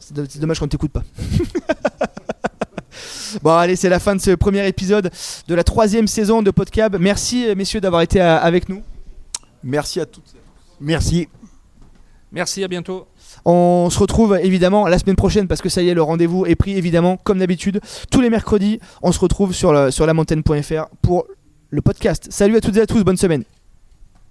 C'est 0.00 0.14
do- 0.14 0.24
c'est 0.28 0.40
dommage 0.40 0.58
qu'on 0.58 0.64
ne 0.64 0.70
t'écoute 0.70 0.90
pas. 0.90 1.02
bon, 3.42 3.50
allez, 3.52 3.76
c'est 3.76 3.88
la 3.88 4.00
fin 4.00 4.16
de 4.16 4.20
ce 4.20 4.32
premier 4.32 4.66
épisode 4.66 5.10
de 5.46 5.54
la 5.54 5.62
troisième 5.64 6.08
saison 6.08 6.42
de 6.42 6.50
Podcab. 6.50 6.96
Merci, 6.98 7.46
euh, 7.46 7.54
messieurs, 7.54 7.80
d'avoir 7.80 8.02
été 8.02 8.20
euh, 8.20 8.38
avec 8.40 8.68
nous. 8.68 8.82
Merci 9.62 10.00
à 10.00 10.06
toutes. 10.06 10.34
Merci. 10.80 11.28
Merci, 12.32 12.64
à 12.64 12.68
bientôt. 12.68 13.06
On 13.44 13.88
se 13.90 13.98
retrouve 13.98 14.38
évidemment 14.42 14.88
la 14.88 14.98
semaine 14.98 15.16
prochaine 15.16 15.46
parce 15.46 15.62
que 15.62 15.68
ça 15.68 15.82
y 15.82 15.88
est, 15.88 15.94
le 15.94 16.02
rendez-vous 16.02 16.46
est 16.46 16.56
pris 16.56 16.76
évidemment, 16.76 17.16
comme 17.16 17.38
d'habitude. 17.38 17.80
Tous 18.10 18.20
les 18.20 18.30
mercredis, 18.30 18.80
on 19.02 19.12
se 19.12 19.20
retrouve 19.20 19.52
sur, 19.54 19.72
la- 19.72 19.90
sur 19.92 20.04
lamontaine.fr 20.06 20.86
pour 21.00 21.26
le 21.70 21.80
podcast. 21.80 22.26
Salut 22.30 22.56
à 22.56 22.60
toutes 22.60 22.76
et 22.76 22.80
à 22.80 22.86
tous, 22.86 23.02
bonne 23.04 23.16
semaine. 23.16 23.44